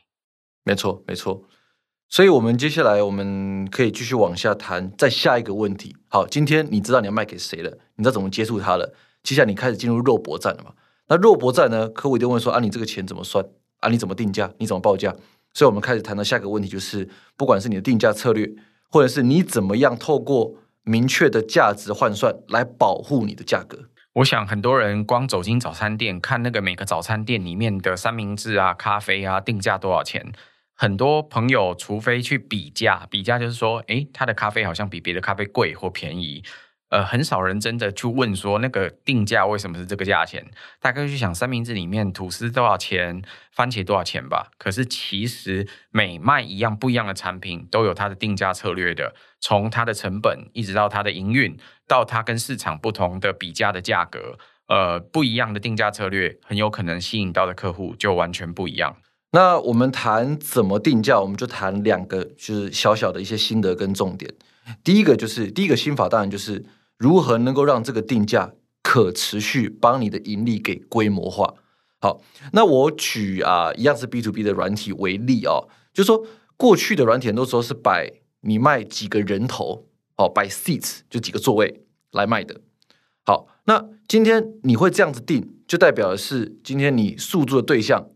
[0.62, 1.42] 没错，没错。
[2.12, 5.94] 所以，我们接下来我们可以继续往下谈，再下一个问题。
[6.08, 8.92] 好，今天你知道你要卖给谁了，你知道怎么接触他了。
[9.22, 10.72] 接下来你开始进入肉搏战了嘛？
[11.06, 11.88] 那肉搏战呢？
[11.88, 13.44] 客户一定问说啊，你这个钱怎么算？
[13.78, 14.50] 啊，你怎么定价？
[14.58, 15.14] 你怎么报价？
[15.54, 18.50] 所以我们开始谈到下一个问题，就是不管是你的定价策略，
[18.90, 23.78] 或者是你怎么样透过明确的价值换算来保护你的价格。
[24.14, 30.32] 我想很多人光走进早餐店看那个每个早餐店里面的三明治啊、咖啡啊，定价多少钱？
[30.80, 36.42] 很多朋友除非去比价，比价就是说，诶，他的咖啡好像比别的咖啡贵或便宜。
[36.88, 40.42] 呃，很少人真的去问说那个定价为什么是这个价钱？
[40.80, 43.20] 大概去想三明治里面吐司多少钱，
[43.52, 44.50] 番茄多少钱吧。
[44.56, 51.54] 可是其实每卖一样不一样的产品，都有它的定价策略的，从它的成本一直到它的营运，
[51.86, 54.38] 到它跟市场不同的比价的价格，
[54.68, 58.96] 呃，不一样的定价策略，很有可能吸引到的客户就完全不一样。
[59.32, 64.32] 那我们谈怎么定价，我们就谈两个，就是小小的一些心得跟重点。
[64.84, 66.64] 第一个就是第一个心法，当然就是。
[67.00, 71.54] 如何能够让这个定价可持续，帮你的盈利给规模化？
[71.98, 72.20] 好，
[72.52, 76.26] 那我举啊一样是 B to B 的软体为例、哦，就是说
[76.58, 78.12] 过去的软体很多时候是摆
[78.42, 79.86] 你卖几个人头，
[80.18, 82.60] 哦，摆 seats 就几个座位来卖的。
[83.24, 88.10] 好，那今天你会这样子定，就代表的是今天你诉诸的对象，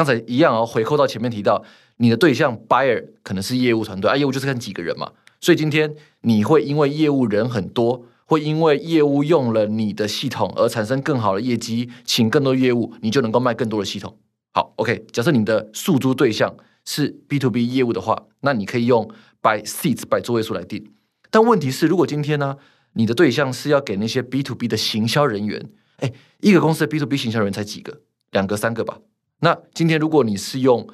[0.00, 1.62] 刚才一样哦，回扣到前面提到，
[1.98, 8.06] 你的对象 buyer 可能是业务团队啊，业务就是看几个人嘛，所以今天你会因为业务人很多。
[8.24, 14.16] 会因为业务用了你的系统而产生更好的业绩，请更多业务，你就能够卖更多的系统。
[14.52, 19.10] 好，OK，假设你的诉诸对象是 B to B 业务的话，那你可以用
[19.42, 20.92] by seats by 座位数来定。
[21.28, 22.56] 但问题是，如果今天呢，
[22.92, 29.00] 你的对象是要给那些 B to B 的行销人员，哎，一个公司的 B to B 行销人才几个，两个三个吧。
[29.40, 30.86] 那今天如果你是用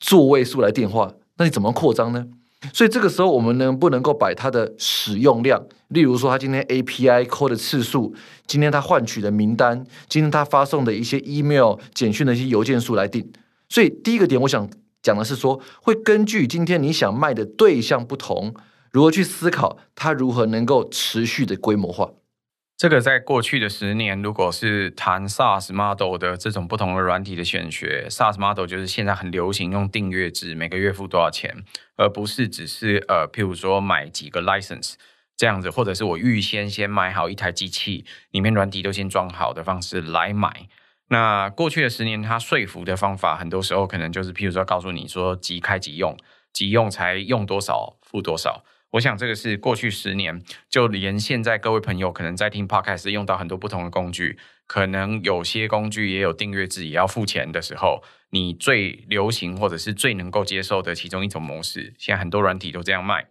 [0.00, 2.26] 座位数来电话，那你怎么扩张呢？
[2.72, 8.14] 所以这个时候，我们能不能够把它的使用量，例如说，他今天 API call 的次数，
[8.46, 13.32] 今天他换取的名单，今天他发送的一些 email、简讯的一些邮件数来定。
[13.68, 14.68] 所以第一个点，我想
[15.02, 18.54] 讲的是说，会根据今天你想卖的对象不同，
[18.92, 22.10] 如何去思考它如何能够持续的规模化。
[22.82, 31.62] 这个在过去的十年，如果是谈 SaaS model 的这种不同的软体的选学，SaaS model 就是现在很流行用订阅制，每个月付多少钱，
[31.94, 34.94] 而不是只是呃，譬如说买几个 license
[35.36, 40.66] 这样子，或者是我预先先买好一台机器，里面软体都先装好的方式来买。
[41.06, 46.16] 那过去的十年，它说服的方法，很多时候可能就是譬如说告诉你说即开即用，
[46.52, 48.64] 即用才用多少付多少。
[48.92, 63.28] 我想这个是过去十年，就连现在各位朋友可能在听 Podcast 用到很多不同的工具，可能有些工具也有订阅制，也要付钱的时候，你最流行或者是最能够接受的其中一种模式，现在很多软体都这样卖。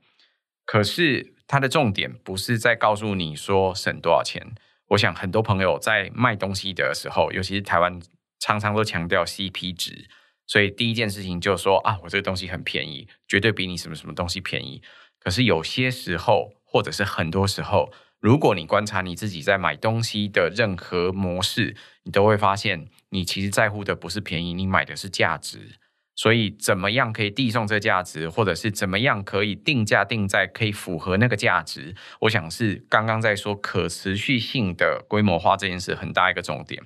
[0.65, 4.55] 可是它的重点不是在告诉你说省多少钱。
[4.87, 8.01] 我想很多朋友在卖东西的时候，尤其是台湾，
[8.39, 10.07] 常常都强调 CP 值，
[10.47, 14.81] 所以第一件事情就是说啊，我这个东西很便宜，绝对比你什么什么东西便宜。
[15.23, 25.77] 可是有些时候，或者是很多时候，如果你观察你自己在买东西的任何模式，你都会发现，你其实在乎的不是便宜，你买的是价值。
[26.13, 31.95] 所以，怎么样可以递送这价值，或者是怎么样可以定价定在可以符合那个价值？
[32.21, 36.83] 我想是刚刚在说可持续性的规模化这件事很大一个重点。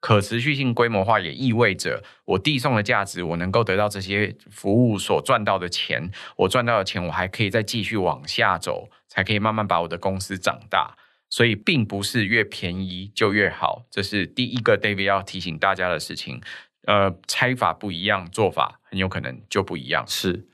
[0.00, 10.96] 可持续性规模化也意味着，我递送的价值，我能够得到这些服务所赚到的钱，我赚到的钱，我还可以再继续往下走，才可以慢慢把我的公司长大。
[11.28, 16.40] 所以，并不是越便宜就越好，这是第一个 David 要提醒大家的事情。
[16.86, 20.04] 呃，拆法不一样，做法很有可能就不一样。
[20.06, 20.46] 是。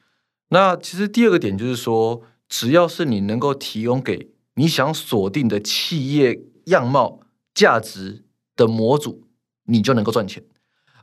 [0.49, 7.21] 那其实第二个点就是说，只要是你能够提供给你想锁定的企业样貌、
[7.53, 8.25] 价值
[8.57, 9.29] 的模组。
[9.73, 10.43] 你就能够赚钱，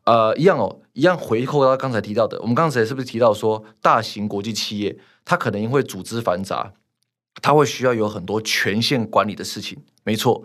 [0.05, 6.73] 呃，一样哦，一样回扣到刚才提到的，我们刚才是不是提到说，大型国际企业它可能因为组织繁杂，
[7.41, 9.79] 它会需要有很多权限管理的事情。
[10.03, 10.43] 没错，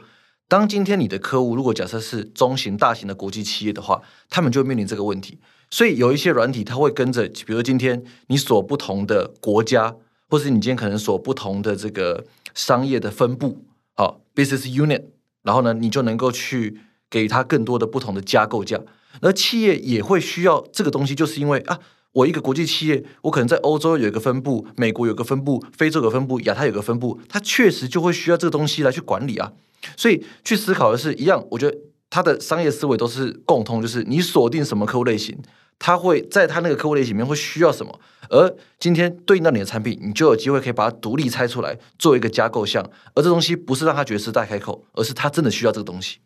[0.48, 5.38] 当今天你的客户如果假设是中型、大型的国际企业的话，他们就面临这个问题。
[5.70, 9.94] 所以有一些软体，它会跟着，比如今天你所不同的国家，
[10.28, 13.64] 或是你今天可能所不同的这个商业的分布，
[13.94, 15.04] 好，business unit，
[15.42, 16.80] 然后呢，你就能够去。
[17.10, 18.80] 给他更多的不同的加构价，
[19.20, 21.78] 而企业也会需要这个东西，就是因为啊，
[22.12, 29.52] 我一个国际企业，我可能在欧洲有一个分部，美国有个分部，非洲有个分部，亚太有个分部，它确实就会需要这个东西来去管理啊。
[29.96, 31.76] 所以去思考的是一样，我觉得
[32.08, 35.36] 他的商业思维都是共通，就是你锁定什么客户类型，
[35.78, 38.00] 他会在他那个客户类型里面会需要什么，
[38.30, 42.82] 而今天对应到你的产品，你就有机会可以把它独立拆出来做一个加购项，
[43.14, 46.18] 而这东西不是让他觉得是大开口，而是他真的需要这个东西。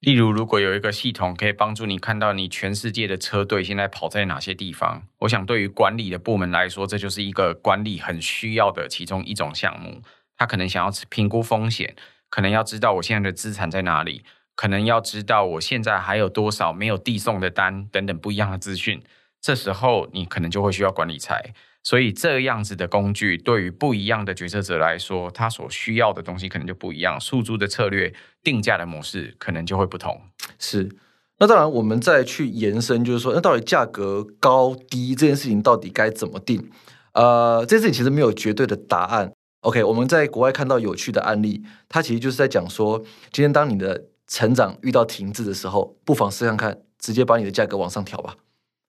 [0.00, 10.00] 例如，如果有一个系统可以帮助你看到你全世界的车队现在跑在哪些地方，我想对于管理的部门来说，这就是一个管理很需要的其中一种项目。
[10.36, 11.96] 他可能想要评估风险，
[12.30, 14.22] 可能要知道我现在的资产在哪里，
[14.54, 19.02] 可能要知道我现在还有多少没有递送的单等等不一样的资讯。
[19.40, 21.52] 这时候你可能就会需要管理财。
[21.88, 28.12] 所以这样子的工具对于不一样的决策者来说，他所需要的东西可能就不一样，诉诸的策略、
[28.42, 30.20] 定价的模式可能就会不同。
[30.58, 30.94] 是，
[31.38, 36.70] 那当然我们再去延伸，就是说，那到底价格高低这件事情到底该怎么定？
[37.14, 39.32] 呃，这件事情其实没有绝对的答案。
[39.62, 42.98] OK，我们在国外看到有趣的案例，它其实就是在讲说，
[43.32, 48.36] 今天当你的成长遇到停滞的时候，不妨试看看，直接把你的价格往上调吧，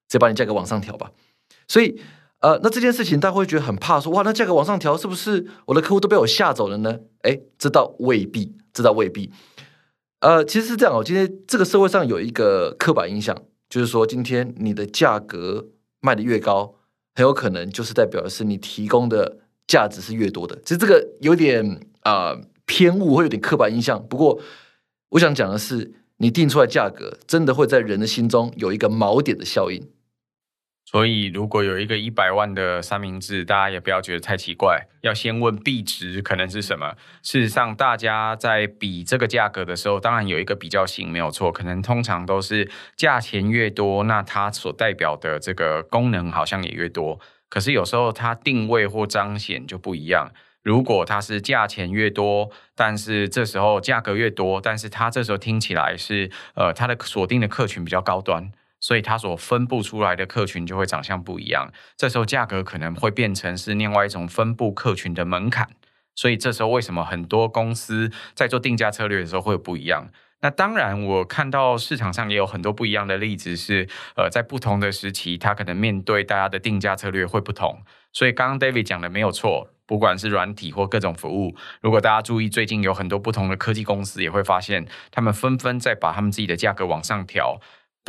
[0.10, 1.10] 直接把你价格往上调吧。
[1.66, 2.02] 所以。
[2.40, 7.00] 呃，那这件事情大家会觉得很怕，说哇，那价格往上调，是不是我的客户都被我吓走了呢？
[7.24, 9.32] 哎，这倒未必，这倒未必。
[10.22, 13.36] 呃，其实是这样哦，今天这个社会上有一个刻板印象，
[13.70, 15.68] 就是说今天你的价格
[16.02, 16.76] 卖得越高，
[17.16, 20.58] 很有可能就是代表的是你提供的价值是越多的。
[20.64, 24.02] 其实这个有点啊、偏误，会有点刻板印象。
[24.08, 24.40] 不过
[25.10, 29.86] 我想讲的是，你定出来价格，真的会在人的心中有一个锚点的效应。
[30.92, 34.88] 所以，如果有一个一百万的三明治，大家也不要觉得太奇怪。
[35.02, 36.96] 要先问币值可能是什么。
[37.22, 41.52] 事实上，大家在比这个价格的时候，当然有一个比较性没有错。
[41.52, 47.20] 可能通常都是价钱越多，那它所代表的这个功能好像也越多。
[47.50, 50.32] 可是有时候它定位或彰显就不一样。
[50.64, 58.52] 如果它是价钱越多，但是这时候价格越多，但是它这时候听起来是呃，它的锁定的客群比较高端。
[58.80, 65.70] 所以它所分布出来的客群就会长相不一样，这时候价格可能会变成是另外一种分布客群的门槛。
[66.16, 70.10] 所以这时候为什么很多公司在做定价策略的时候会有不一样？
[70.42, 77.84] 那当然，我看到市场上也有很多不一样的例子是，呃，在不同的时期，它可能面对大家的定价策略会不同。
[78.14, 87.60] 所以刚刚 David 讲的没有错，不管是软体或各种服务，如果大家注意，最近有很多不同的科技公司也会发现，他们纷纷在把他们自己的价格往上调。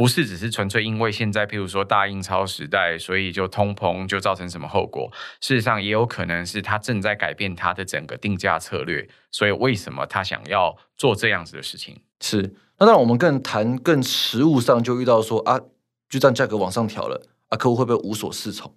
[0.01, 5.13] 不是只是纯粹因为现在，譬如说大印钞时代，所以就通膨就造成什么后果？
[5.43, 9.07] 事实上，也有可能是他正在改变他的整个定价策略。
[9.31, 12.01] 所以，为什么他想要做这样子的事情？
[12.19, 15.61] 是那当然，我们更谈更实务上，就遇到说啊，
[16.09, 18.75] 就这样价格往上调了啊，客户会不会无所适从？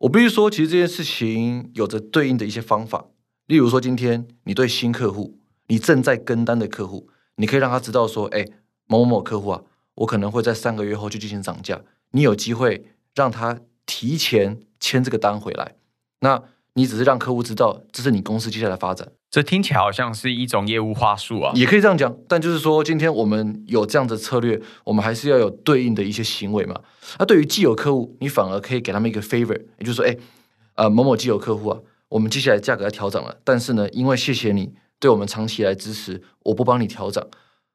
[0.00, 3.06] 我必须说，其实这件事情有着对应的一些方法。
[3.46, 5.38] 例如说，今天你对新客户，
[5.68, 8.44] 你正在跟单的客户，你可以让他知道说，哎，
[8.84, 9.62] 某某某客户啊。
[9.96, 11.80] 我可能会在三个月后就进行涨价，
[12.12, 15.76] 你有机会让他提前签这个单回来，
[16.20, 16.42] 那
[16.74, 19.08] 你只是让客户知道这是你公司接下来的发展。
[19.30, 22.14] 这听起来好像是一种业务话术啊，也可以这样讲。
[22.28, 26.78] 但就是说，今天我们有这样的策略，我们还是要有对应的一些行为嘛。
[27.18, 30.16] 那对于既有客户，你反而可以给他们一个 favor，也就是说，哎，
[30.74, 31.78] 呃，某某既有客户啊，
[32.08, 37.26] 我们接下来价格要调整了，但是呢，因为谢谢你对我们长期来支持，我不帮你调整。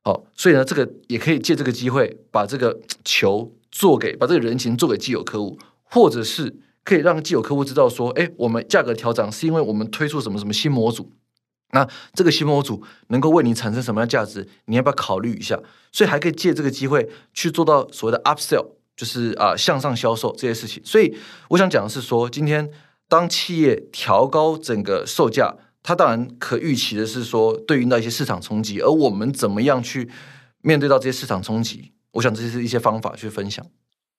[0.08, 6.56] 好，所以呢，这个也可以借这个机会把这个球做给，把这个人情做给既有客户，或者是
[6.86, 11.12] 可以让既有客户知道说，哎，我们价格调整是因为我们推出什么什么新模组，
[11.74, 15.60] 那这个新模组能够为你产生什么样价值，你要不要考虑一下？
[15.92, 20.82] 所以还可以借这个机会去做到所谓的 upsell，就是啊、向上销售这些事情。
[20.86, 21.14] 所以
[21.50, 22.72] 我想讲的是说，今天
[23.10, 25.58] 当企业调高整个售价。
[25.88, 30.10] 它当然可预期的是说，对于那些市场冲击，而我们怎么样去
[30.62, 31.94] 面对到这些市场冲击？
[32.12, 33.66] 我想这是一些方法去分享。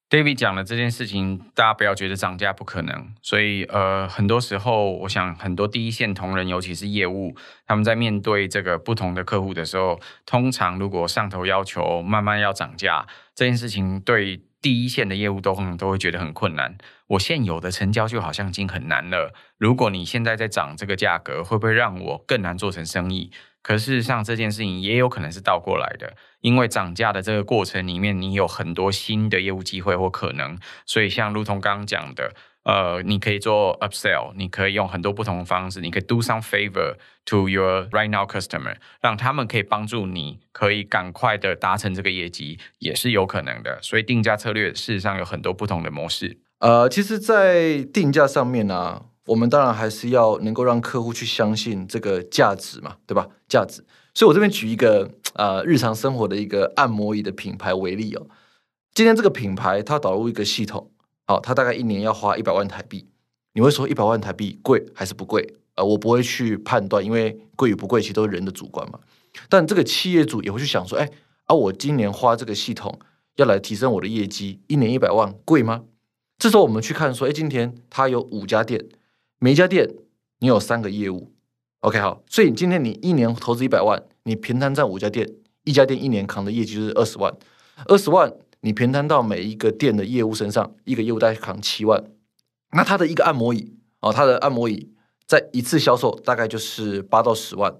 [0.09, 3.13] David 讲了这件事情，大家不要觉得涨价不可能。
[3.21, 16.79] 所以，呃，很多时候，我想很多第一线同仁，尤其是业务，他们在面对这个不同的客户的时候，通常如果上头要求慢慢要涨价，这件事情对第一线的业务都可能都会觉得很困难。
[17.09, 23.31] 我现有的成交就好像已经很难了，如果你现在在涨这个价格，会不会让我更难做成生意？
[23.61, 30.59] 可事实上，这件事情也有可能是倒过来的，因为涨价的这个过程里面，你有很多新的业务机会或可能。
[30.87, 32.33] 所以，像如同刚刚讲的，
[32.63, 36.97] 呃，你可以做 upsell，你可以用很多不同的方式，你可以 do some favor
[37.27, 43.79] to your right now customer，让他们可以帮助你，可以赶快的达成这个业绩，也是有可能的。
[43.83, 46.39] 所以，定价策略事实上有很多不同的模式。
[46.61, 53.29] 呃，其实，在定价上面呢、我们当然还是要能够让客户去相信这个价值嘛，对吧？
[53.49, 53.85] 价值。
[54.13, 58.27] 所以我这边举一个呃日常生活的一个按摩椅的品牌为例哦。
[58.93, 60.91] 今天这个品牌它导入一个系统，
[61.27, 63.09] 好，它大概一年要花一百万台币。
[63.53, 65.55] 你会说一百万台币贵还是不贵？
[65.77, 68.99] 呃，我不会去判断，因为贵与不贵其实都是人的主观嘛。
[69.49, 71.09] 但这个企业主也会去想说，哎
[71.45, 72.99] 啊，我今年花这个系统
[73.37, 75.85] 要来提升我的业绩，一年一百万贵吗？
[76.39, 78.89] 这时候我们去看说，哎，今天它有五家店，
[79.41, 79.89] 每一家店
[80.39, 81.33] 你有三个业务
[81.81, 85.29] ，OK 好，所以今天你一年投资一百万，你平摊在五家店，
[85.65, 87.37] 一家店一年扛的业绩就是二十万，
[87.87, 92.05] 二十万你平摊到每一个店的业务身上，一个业务大概扛七万，
[92.71, 94.93] 那它的一个按摩椅哦，它的按摩椅
[95.27, 97.75] 在一次销售大概就是八到十万，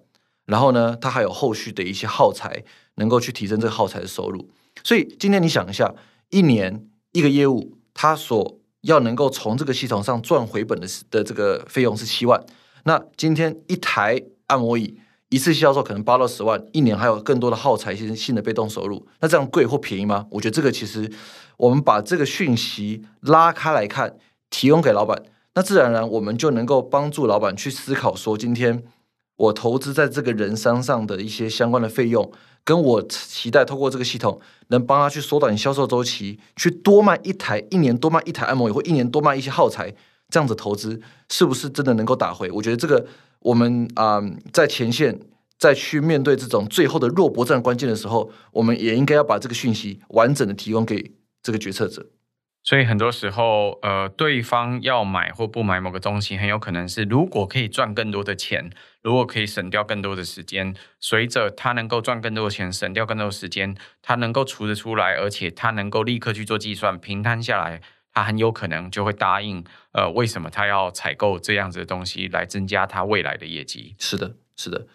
[0.47, 2.65] 然后呢，它还有后续的一些耗材
[2.97, 4.51] 能够去提升这个耗材的收入，
[4.83, 5.95] 所以今天你想一下，
[6.31, 7.78] 一年一个业务。
[8.01, 12.41] 他所要能够从这个系统上赚回本的是的这个费用是七万，
[12.85, 20.27] 那今天一台按摩椅一次销售可能八到十万，一年还有更多的耗材性性的被动收入，那这样贵或便宜吗？
[20.31, 21.11] 我觉得这个其实
[21.57, 24.15] 我们把这个讯息拉开来看，
[24.49, 25.21] 提供给老板，
[25.57, 28.85] 那自然而然我们就能够帮助老板去思考说，今天
[29.35, 32.31] 我投资在这个人身上的一些相关的费用。
[32.69, 39.95] 跟我期待透过这个系统，能帮他去缩短销售周期，去多卖一台，一年多卖一台按摩椅，或一年多卖一些耗材，
[40.29, 41.01] 这样子投资
[41.31, 42.51] 是不是真的能够打回？
[42.51, 43.07] 我觉得这个
[43.41, 44.21] 我们啊、
[44.53, 45.19] 在前线
[45.59, 51.13] 再去面对这种最后的肉搏战关键的时候，我们也应该要把这个讯息完整的提供给
[51.43, 52.05] 这个决策者。
[52.65, 58.69] 所以很多时候，呃，对方要买或不买某个东西，很有可能是如果可以赚更多的钱，
[59.09, 67.81] 如果可以省掉更多的时间，随着他能够赚更多的钱，省掉更多的时间，他能够除得出来，而且他能够立刻去做计算，平摊下来，
[68.13, 69.65] 他很有可能就会答应。
[69.93, 73.95] 呃，为什么他要采购这样子的东西来增加他未来的业绩？
[73.99, 74.87] 是的，是的。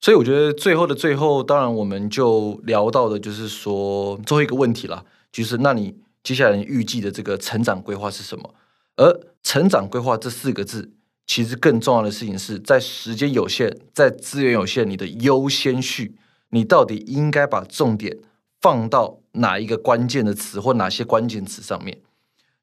[0.00, 5.94] 所以我觉得最后的最后，当然我们就聊到的就是说最后一个问题了，就是那你。
[6.22, 8.54] 接下来预计的这个成长规划是什么？
[8.96, 10.92] 而成长规划这四个字，
[11.30, 16.16] 其实更重要的事情是在时间有限，在资源有限，你的优先序，
[16.48, 18.18] 你到底应该把重点
[18.60, 22.00] 放到哪一个关键的词或哪些关键词上面？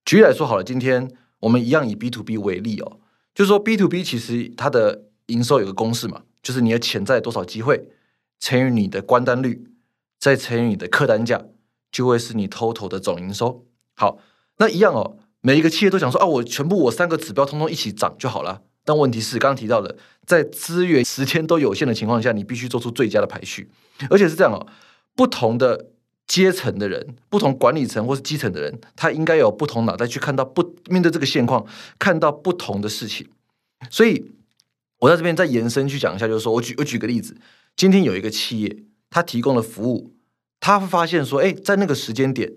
[0.03, 1.09] 举例来说好了，今天
[1.39, 2.99] 我们一样以 B to B 为例哦，
[3.33, 7.87] 就是说 B to B 其实它的营收有个公式嘛，就是你的潜在多少机会
[8.37, 9.65] 乘以你的关单率，
[10.19, 11.45] 再乘以你的客单价。
[11.89, 13.65] 就会是你 total 的总营收。
[13.95, 14.19] 好，
[14.57, 15.17] 那一样哦。
[15.47, 18.63] 每一个企业都想说啊，我全部我三个指标通通一起涨就好了。
[18.83, 19.95] 但问题是，刚刚提到的，
[20.25, 23.71] 在资源时间都有限的情况下，你必须做出最佳的排序。
[24.09, 24.67] 而且是这样哦，
[25.15, 25.85] 不同的
[26.27, 31.65] 阶层的人，不同管理层或是基层的人，他应该有不同脑袋去看到不面对这个现况，
[31.97, 33.29] 看到不同的事情。
[33.89, 34.29] 所以，
[34.99, 37.37] 我在这边再延伸去讲一下，就是说我举我举个例子，
[37.77, 40.13] 今天有一个企业，他提供了服务。
[40.59, 42.51] 他会发现说，哎，在那个时间点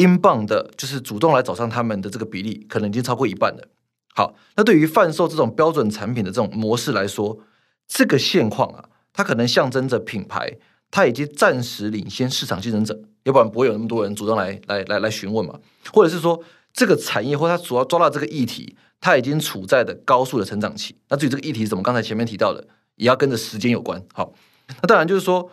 [0.00, 3.68] 英镑的就是主动来找上他们的这个比例，可能已经超过一半了。
[4.14, 7.38] 好，那对于贩售这种标准产品的这种模式来说，
[7.86, 10.56] 这个现况啊，它可能象征着品牌，
[10.90, 15.60] 它已经暂时领先市场竞争者，要不然不会有那么多人主动来来来来询问嘛。
[15.92, 16.42] 或者是说，
[16.72, 20.96] 这个产业或它主要抓到这个议题，它已经处在的高速的成长期。
[21.08, 21.82] 那至于这个议题是什么？
[21.82, 24.02] 刚才前面提到的，也要跟着时间有关。
[24.14, 24.32] 好，
[24.80, 25.50] 那当然就是说。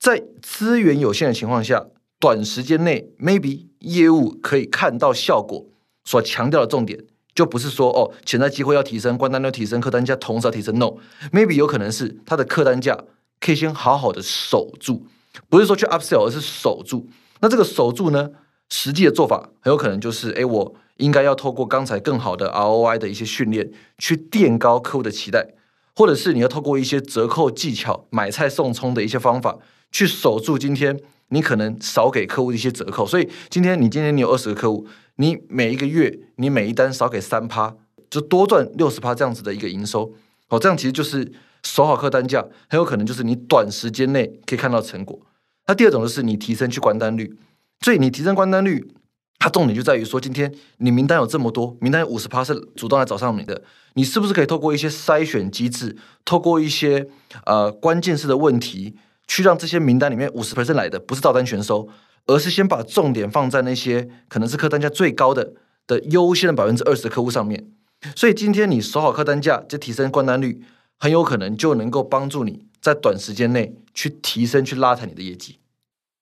[0.00, 1.88] 在资源有限的情况下，
[2.18, 5.66] 短时间内 maybe 业务可以看到效果，
[6.04, 7.04] 所强调的重点
[7.34, 10.78] 就不是说哦，潜在机会要提升，关单要提升，客单价同时要提升。
[10.78, 13.04] No，maybe 有可能是它的客单价
[13.40, 15.06] 可以先好好的守住，
[15.48, 17.08] 不是说去 upsell，而是守住。
[17.40, 18.30] 那这个守住呢，
[18.68, 25.54] 实际的做法很有可能就是，哎，我应该要透过刚才更好的 ROI 的一些训练，去垫高客户的期待，
[25.96, 29.58] 或者是你要透过一些折扣技巧、买菜送葱的一些方法。
[29.92, 31.00] 去守住今天，
[31.30, 37.74] 你可能少给客户一些折扣，所以今天你今天你有二十个客户，你每一个月你每一单少给三趴，
[38.10, 40.12] 就多赚六十趴这样子的一个营收，
[40.48, 45.20] 哦，这样其实就是守好客单价，很有可能就是你短时间内可以看到成果。
[45.66, 47.36] 那第二种就是你提升去关单率，
[47.80, 48.92] 所以你提升关单率，
[49.38, 53.62] 它重点就在于说，今天你名单有这么多，名单五十趴是主动来找上你的，
[53.94, 57.06] 你是不是可以透过一些筛选机制，透过一些
[57.46, 58.96] 呃关键式的问题。
[59.30, 61.88] 去让这些名单里面五十 percent 来的不是照单全收，
[62.26, 65.52] 而是先把重点放在那些可能是客单价最高的
[65.86, 67.70] 的优先的百分之二十的客户上面。
[68.16, 70.60] 所以今天你守好客单价，就提升关单率，
[70.98, 75.60] 很有可能就能够帮助你在短时间内去提升、去拉抬你的业绩。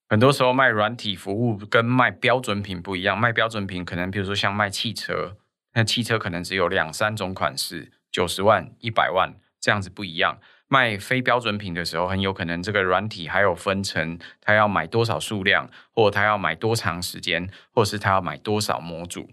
[0.07, 5.35] 很多时候卖软体服务跟卖标准品不一样，卖标准品可能比如说像卖汽车，
[5.73, 10.37] 那汽车可能只有两三种款式，九十万、一百万这样子不一样。
[10.69, 19.29] 卖非标准品的时候，很有可能这个软体还有分成，他要买多少数量，或他要买多长时间，或是他要买多少模组。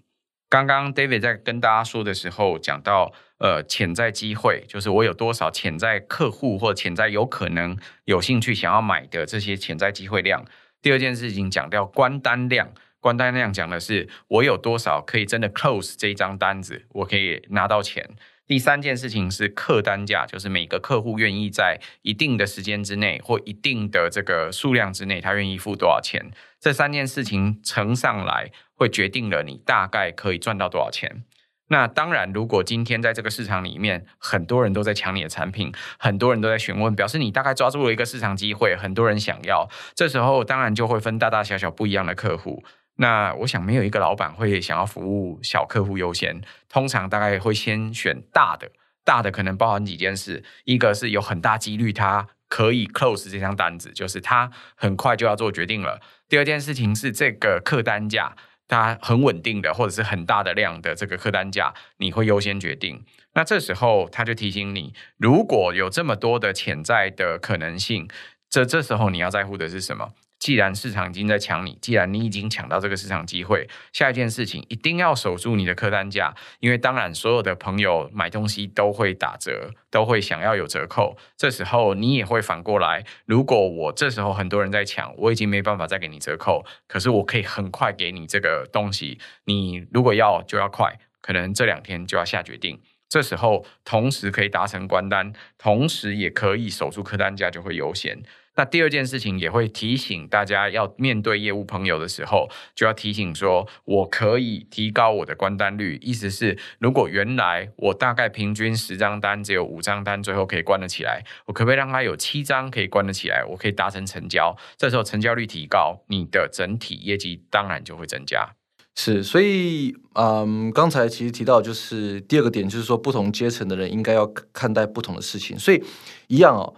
[0.49, 10.45] 刚刚 David 在跟大家说的时候，讲到呃潜在机会，就是我有多少潜在客户或潜在有可能有兴趣想要买的这些潜在机会量。
[10.80, 12.70] 第二件事情讲到关单量，
[13.01, 18.09] 关单量讲的是我有多少可以真的 close 这一张单子，我可以拿到钱。
[18.47, 26.30] 第三件事情是客单价，就是每个客户愿意在一定的时间之内或一定的这个数量之内，他愿意付多少钱。
[26.61, 31.24] 这三件事情乘上来，会决定了你大概可以赚到多少钱。
[31.68, 39.68] 那当然，如果今天在这个市场里面，很多人都在抢你的产品，很多人都在询问，表示你大概抓住了一个市场机会，很多人想要。
[39.97, 42.62] 这时候当然就会分大大小小不一样的客户。
[42.97, 48.70] 那我想没有一个老板会想要服务小客户优先，通常大概会先选大的，
[49.05, 56.01] 大的可能包含几件事，一个是有很大几率他可以 close 这张单子，就是他很快就要做决定了。
[56.28, 58.34] 第二件事情是这个客单价，
[58.68, 63.05] 它很稳定的或者是很大的量的这个客单价，你会优先决定。
[63.34, 68.09] 那这时候他就提醒你，如果有这么多的潜在的可能性，
[68.49, 70.14] 这这时候你要在乎的是什么？
[70.39, 81.16] 既然市场已经在抢你，既然你已经抢到这个市场机会，下一件事情一定要守住你的客单价，因为当然所有的朋友买东西都会打折，都会想要有折扣。
[81.37, 89.18] 这时候你也会反过来，如果我这时候很多人在抢，我已经没办法再给你折扣，可是我可以很快给你这个东西。
[89.45, 92.80] 你如果要就要快，可能这两天就要下决定。
[93.09, 98.22] 这时候同时可以达成关单，同时也可以守住客单价，就会优先。
[98.57, 105.99] 那第二件事情也会提醒大家，要面对业务朋友的时候，就要提醒说，我可以提高我的关单率。
[106.01, 113.45] 意思是，如果原来我大概平均十张单只有五张单最后可以关得起来，我可不可以让它有七张可以关得起来？
[113.45, 114.57] 我可以达成成交。
[114.79, 118.55] 这时候成交率提高，你的整体业绩当然就会增加。
[118.95, 125.59] 是，所以，嗯，刚才其实提到就是第二个点，就是说不同阶层的人应该要看待不同的事情。
[125.59, 125.85] 所以
[126.29, 126.75] 一样哦。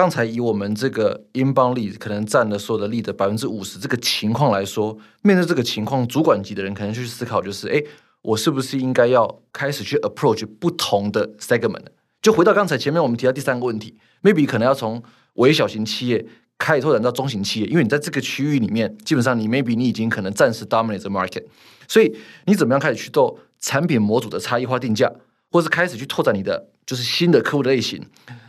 [0.00, 7.84] 刚才以我们这个 inbound lead 可能占了所有的利的百分之五十这个情况来说，面对这个情况，主管级的人可能去思考，就是，哎，
[8.22, 11.84] 我是不是应该要开始去 approach 不同的 segment？
[12.22, 15.02] 就回到刚才前面我们提到第三个问题，maybe 可能要从
[15.34, 16.24] 微小型企业
[16.56, 21.44] 开始拓展到中型企业，因为你在这个区域里面，基本上你 maybe 你已经可能暂时 dominate the market，
[21.86, 25.12] 所以你怎么样开始去做产品模组的差异化定价，
[25.50, 28.04] 或是开始去拓展你的就是新的客户的类型？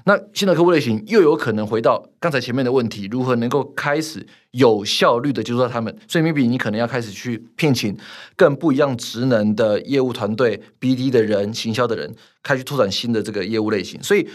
[0.05, 5.95] 那新的客户类型又有可能回到刚才前面的问题，如何能够开始有效率的接触到他们？
[6.07, 7.95] 所以，maybe 你可能要开始去聘请
[8.35, 14.01] 更不一样职能的业务团队、BD 的人、行销的人，开始拓展新的这个业务类型。
[14.01, 14.27] 所以，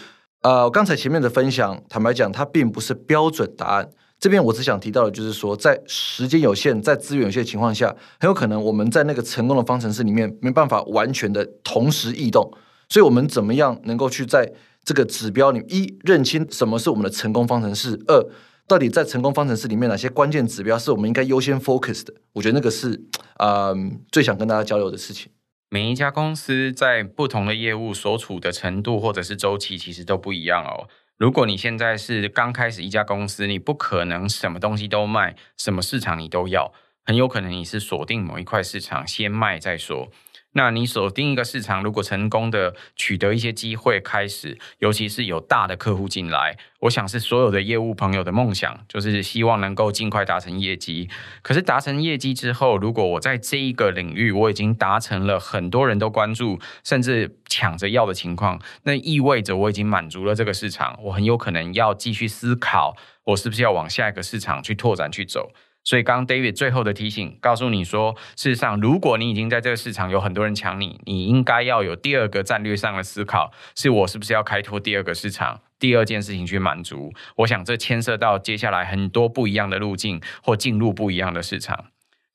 [0.43, 3.91] 呃，刚才前面的分享，坦白讲，它并不是标准答案。
[4.21, 7.89] 这边我只想提到的就是说，在时间有限、在资源有限的情况下，
[8.21, 12.49] 很有可能我们在那个成功的方程式里面没办法完全的同时异动。
[12.89, 14.53] 所以我们怎么样能够去在
[14.85, 18.29] 这个指标里，一认清什么是我们的成功方程式；二，
[18.69, 22.15] 到底在成功方程式里面哪些关键指标是我们应该优先 focus 的？
[22.35, 23.01] 我觉得那个是，
[23.39, 25.31] 嗯，最想跟大家交流的事情。
[25.69, 30.87] 每一家公司在不同的业务所处的程度或者是周期，其实都不一样哦。
[31.19, 36.73] 如果你现在是刚开始一家公司，你不可能什么东西都卖，什么市场你都要，
[37.05, 40.09] 很有可能你是锁定某一块市场先卖再说。
[40.57, 51.11] 那你锁定一个市场，如果成功的取得一些机会，开始，尤其是有大的客户进来，我想是所有的业务朋友的梦想，就是希望能够尽快达成业绩。
[51.43, 65.53] 可是达成业绩之后，如果我在这一个领域我已经达成了很多人都关注，甚至抢着要的情况，那意味着我已经满足了这个市场，我很有可能要继续思考，我是不是要往下一个市场去拓展去走。
[65.87, 77.13] 所以，刚刚 David 最后的提醒，告诉你说，事实上，如果你已经在这个市场有很多人抢你，你应该要有第二个战略上的思考，是我是不是要开拓第二个市场，第二件事情去满足。
[77.37, 81.85] 我想，这牵涉到接下来很多不一样的路径，或进入不一样的市场。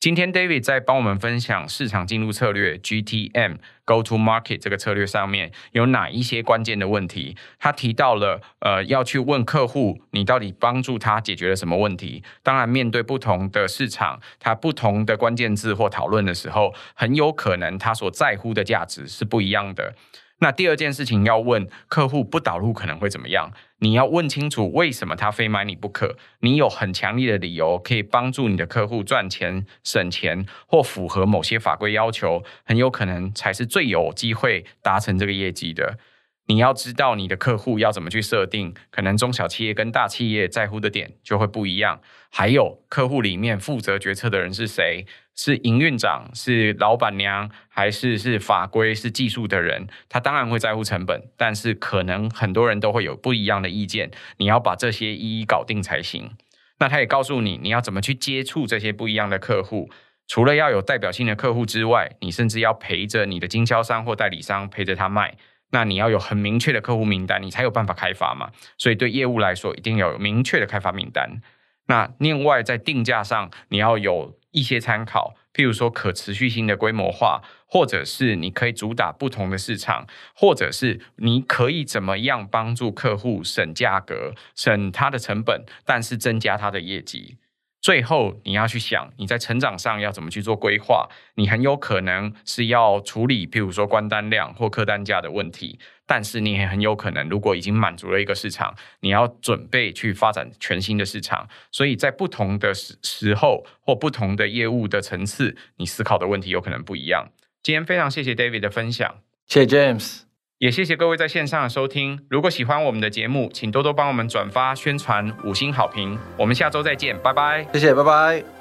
[0.02, 7.38] 今天 David 在帮我们分享市场进入策略 GTM Go to Market 这个策略上面有哪一些关键的问题？
[7.60, 12.24] 他提到了，呃，要去问客户，你到底帮助他解决了什么问题？
[12.42, 19.94] 当然，面对不同的市场，他不同的关键字或讨论的时候，很有可能他所在乎的价值是不一样的。
[20.42, 23.52] 那第二件事情要问客户不导入可能会怎么样？
[23.78, 26.18] 你要问清楚为什么他非买你不可？
[26.40, 36.00] 你有很强力的理由可以帮助你的客户赚钱、省钱或符合某些法规要求，很有可能才是最有机会达成这个业绩的。
[36.48, 42.02] 你要知道你的客户要怎么去设定，可能中小企业跟大企业在乎的点就会不一样。
[42.30, 45.06] 还有客户里面负责决策的人是谁？
[45.34, 49.88] 是营运长，是老板娘，还是是法规、是技术的人？
[50.10, 54.12] 他当然会在乎成本，但是可能很多人都会有不一样的意见。
[54.38, 56.32] 你要把这些一一搞定才行。
[56.80, 59.90] 那他也告诉你你要怎么去接触这些不一样的客户。
[60.28, 65.36] 除了要有代表性的客户之外，你甚至要陪着你的经销商或代理商陪着他卖。
[65.72, 68.52] 那你要有很明确的客户名单，你才有办法开发嘛。
[68.78, 71.42] 所以对业务来说，一定要有明确的开发名单。
[71.88, 87.38] 那另外在定价上，你要有一些参考，譬如说可持续性的规模化，或者是你可以主打不同的市场，或者是你可以怎么样帮助客户省价格、省他的成本，但是增加他的业绩。
[87.82, 91.10] 最后，你要去想你在成长上要怎么去做规划。
[91.34, 101.50] 你很有可能是要处理，譬如说关单量或客单价的问题，但是你也很有可能，如果已经满足了一个市场，你要准备去发展全新的市场。
[101.72, 107.32] 所以在不同的时时候或不同的业务的层次，你思考的问题有可能不一样。
[107.64, 110.31] 今天非常谢谢 David 的分享，谢谢 James。
[110.62, 112.20] 也谢谢各位在线上的收听。
[112.30, 116.16] 如果喜欢我们的节目，请多多帮我们转发、宣传、五星好评。
[116.38, 117.66] 我们下周再见，拜拜。
[117.74, 118.61] 谢谢，拜拜。